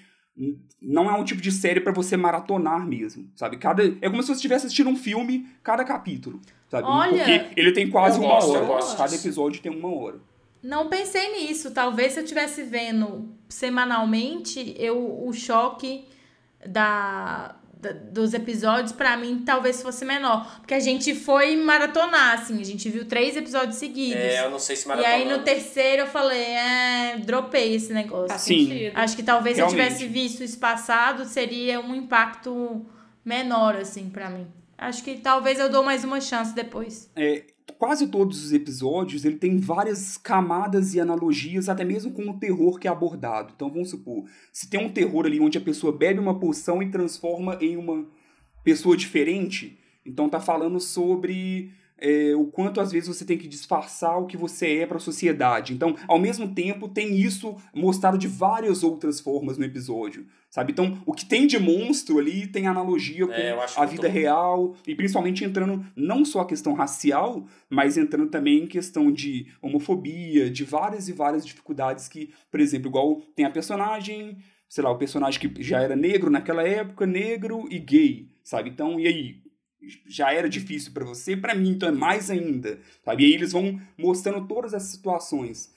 [0.81, 3.57] não é um tipo de série pra você maratonar mesmo, sabe?
[3.57, 6.87] Cada é como se você estivesse assistindo um filme cada capítulo, sabe?
[6.87, 8.65] Olha, porque ele tem quase uma gosto, hora.
[8.65, 10.19] gosto cada episódio tem uma hora.
[10.61, 11.71] Não pensei nisso.
[11.71, 16.05] Talvez se eu estivesse vendo semanalmente, eu, o choque
[16.65, 17.55] da-
[18.11, 20.59] dos episódios, pra mim, talvez fosse menor.
[20.59, 22.59] Porque a gente foi maratonar, assim.
[22.59, 24.21] A gente viu três episódios seguidos.
[24.21, 28.29] É, eu não sei se e aí no terceiro eu falei, é, dropei esse negócio.
[28.29, 28.67] Faz Sim.
[28.67, 28.91] sentido.
[28.95, 32.85] Acho que talvez se eu tivesse visto isso passado, seria um impacto
[33.23, 34.47] menor, assim, pra mim.
[34.77, 37.09] Acho que talvez eu dou mais uma chance depois.
[37.15, 37.43] É,
[37.77, 42.79] quase todos os episódios ele tem várias camadas e analogias, até mesmo com o terror
[42.79, 43.53] que é abordado.
[43.55, 46.89] Então vamos supor, se tem um terror ali onde a pessoa bebe uma poção e
[46.89, 48.05] transforma em uma
[48.63, 54.17] pessoa diferente, então tá falando sobre é, o quanto às vezes você tem que disfarçar
[54.21, 55.73] o que você é para a sociedade.
[55.73, 60.71] Então, ao mesmo tempo, tem isso mostrado de várias outras formas no episódio, sabe?
[60.71, 64.13] Então, o que tem de monstro ali tem analogia com É, a vida bom.
[64.13, 69.47] real e principalmente entrando não só a questão racial, mas entrando também em questão de
[69.61, 74.37] homofobia, de várias e várias dificuldades que, por exemplo, igual tem a personagem,
[74.69, 78.69] sei lá, o personagem que já era negro naquela época, negro e gay, sabe?
[78.69, 79.46] Então, e aí?
[80.07, 83.23] Já era difícil pra você, pra mim então é mais ainda, sabe?
[83.23, 85.73] E aí eles vão mostrando todas essas situações.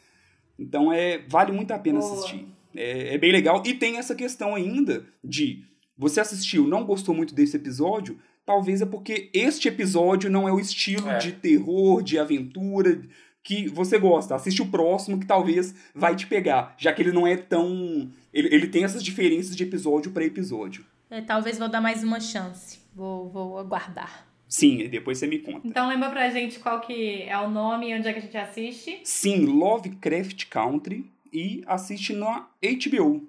[0.58, 2.12] Então é vale muito a pena Boa.
[2.12, 2.46] assistir.
[2.74, 3.62] É, é bem legal.
[3.66, 5.64] E tem essa questão ainda de
[5.96, 10.58] você assistiu, não gostou muito desse episódio, talvez é porque este episódio não é o
[10.60, 11.18] estilo É.
[11.18, 13.02] de terror, de aventura
[13.42, 14.34] que você gosta.
[14.34, 18.10] Assiste o próximo que talvez vai te pegar, já que ele não é tão.
[18.32, 20.84] Ele, ele tem essas diferenças de episódio pra episódio.
[21.10, 22.78] É, talvez vou dar mais uma chance.
[22.94, 24.28] Vou, vou aguardar.
[24.46, 25.66] Sim, e depois você me conta.
[25.66, 28.36] Então lembra pra gente qual que é o nome e onde é que a gente
[28.36, 29.00] assiste.
[29.04, 33.28] Sim, Lovecraft Country e assiste na HBO,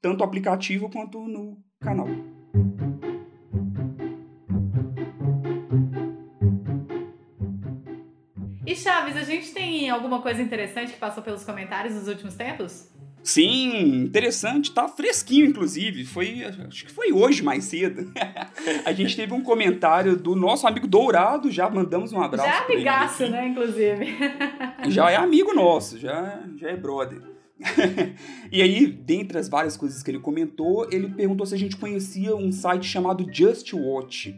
[0.00, 2.08] tanto aplicativo quanto no canal.
[8.66, 12.90] E Chaves, a gente tem alguma coisa interessante que passou pelos comentários nos últimos tempos?
[13.22, 16.04] Sim, interessante, tá fresquinho inclusive.
[16.04, 18.12] Foi, acho que foi hoje mais cedo.
[18.84, 22.48] a gente teve um comentário do nosso amigo Dourado, já mandamos um abraço.
[22.48, 24.06] Já é pra ele amigaço, né, inclusive.
[24.90, 27.20] Já é amigo nosso, já, já é brother.
[28.50, 32.34] e aí, dentre as várias coisas que ele comentou, ele perguntou se a gente conhecia
[32.34, 34.34] um site chamado Just Watch,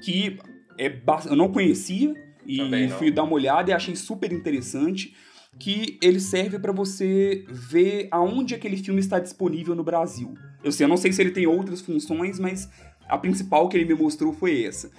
[0.00, 0.38] que
[0.78, 2.14] é ba- eu não conhecia
[2.46, 2.96] e Também não.
[2.98, 5.14] fui dar uma olhada e achei super interessante
[5.58, 10.34] que ele serve para você ver aonde aquele filme está disponível no Brasil.
[10.62, 12.68] Eu sei, eu não sei se ele tem outras funções, mas
[13.08, 14.90] a principal que ele me mostrou foi essa.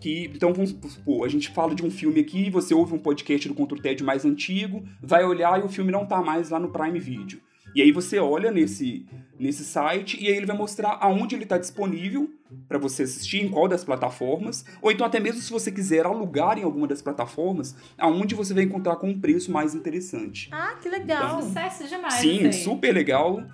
[0.00, 3.48] Que, então, vamos supor, a gente fala de um filme aqui, você ouve um podcast
[3.48, 6.70] do Contra o mais antigo, vai olhar e o filme não tá mais lá no
[6.70, 7.40] Prime Video.
[7.76, 9.04] E aí você olha nesse,
[9.38, 12.30] nesse site e aí ele vai mostrar aonde ele está disponível
[12.66, 16.58] para você assistir, em qual das plataformas, ou então até mesmo se você quiser alugar
[16.58, 20.48] em alguma das plataformas, aonde você vai encontrar com um preço mais interessante.
[20.50, 21.42] Ah, que legal.
[21.42, 22.14] Sucesso demais.
[22.14, 22.52] Sim, aí.
[22.54, 23.44] super legal.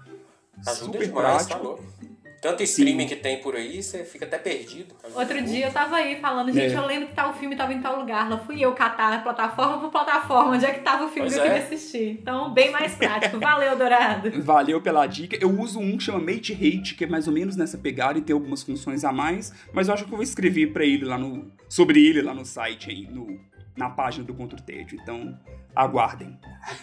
[0.65, 1.65] Ajuda super demais, tá prático.
[1.65, 2.12] louco.
[2.43, 4.97] Tanto streaming que tem por aí, você fica até perdido.
[5.15, 6.77] Outro dia eu tava aí falando, gente, É.
[6.77, 8.29] eu lembro que tal filme tava em tal lugar.
[8.29, 11.39] Lá fui eu catar plataforma por plataforma, onde é que tava o filme Pois que
[11.39, 11.49] eu é.
[11.49, 12.19] queria assistir.
[12.21, 13.39] Então, bem mais prático.
[13.39, 14.29] Valeu, Dourado.
[14.43, 15.39] Valeu pela dica.
[15.41, 18.23] Eu uso um que chama Mate Hate, que é mais ou menos nessa pegada e
[18.23, 21.17] tem algumas funções a mais, mas eu acho que eu vou escrever para ele lá
[21.17, 23.39] no sobre ele lá no site aí, no
[23.77, 24.99] na página do Contra o Tédio.
[25.01, 25.39] Então,
[25.77, 26.37] aguardem.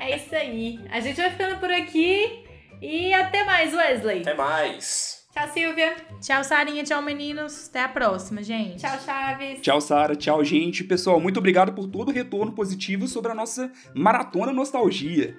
[0.00, 0.80] É isso aí.
[0.90, 2.44] A gente vai ficando por aqui.
[2.80, 4.20] E até mais, Wesley.
[4.20, 5.26] Até mais.
[5.32, 5.96] Tchau, Silvia.
[6.20, 6.82] Tchau, Sarinha.
[6.82, 7.68] Tchau, meninos.
[7.68, 8.80] Até a próxima, gente.
[8.80, 9.60] Tchau, Chaves.
[9.60, 10.16] Tchau, Sara.
[10.16, 10.82] Tchau, gente.
[10.82, 15.36] Pessoal, muito obrigado por todo o retorno positivo sobre a nossa maratona nostalgia.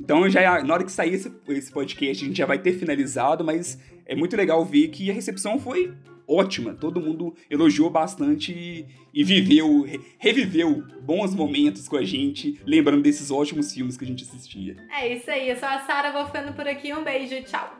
[0.00, 3.44] Então, já na hora que sair esse, esse podcast, a gente já vai ter finalizado,
[3.44, 5.94] mas é muito legal ver que a recepção foi
[6.28, 6.74] ótima.
[6.74, 13.02] Todo mundo elogiou bastante e, e viveu, re- reviveu bons momentos com a gente, lembrando
[13.02, 14.76] desses ótimos filmes que a gente assistia.
[14.90, 15.48] É isso aí.
[15.48, 16.92] Eu sou a Sara, vou ficando por aqui.
[16.92, 17.42] Um beijo.
[17.44, 17.72] Tchau.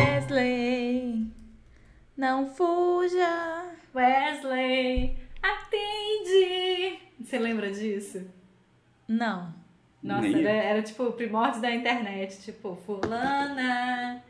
[0.00, 1.26] Wesley,
[2.16, 3.74] não fuja.
[3.94, 6.98] Wesley, atende.
[7.20, 8.24] Você lembra disso?
[9.10, 9.52] Não.
[10.00, 12.40] Nossa, era, era tipo o primórdio da internet.
[12.40, 14.22] Tipo, fulana,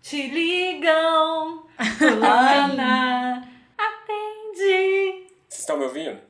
[0.00, 1.66] te ligam.
[1.98, 3.38] Fulana,
[3.76, 5.26] atende.
[5.48, 6.20] Vocês estão me ouvindo?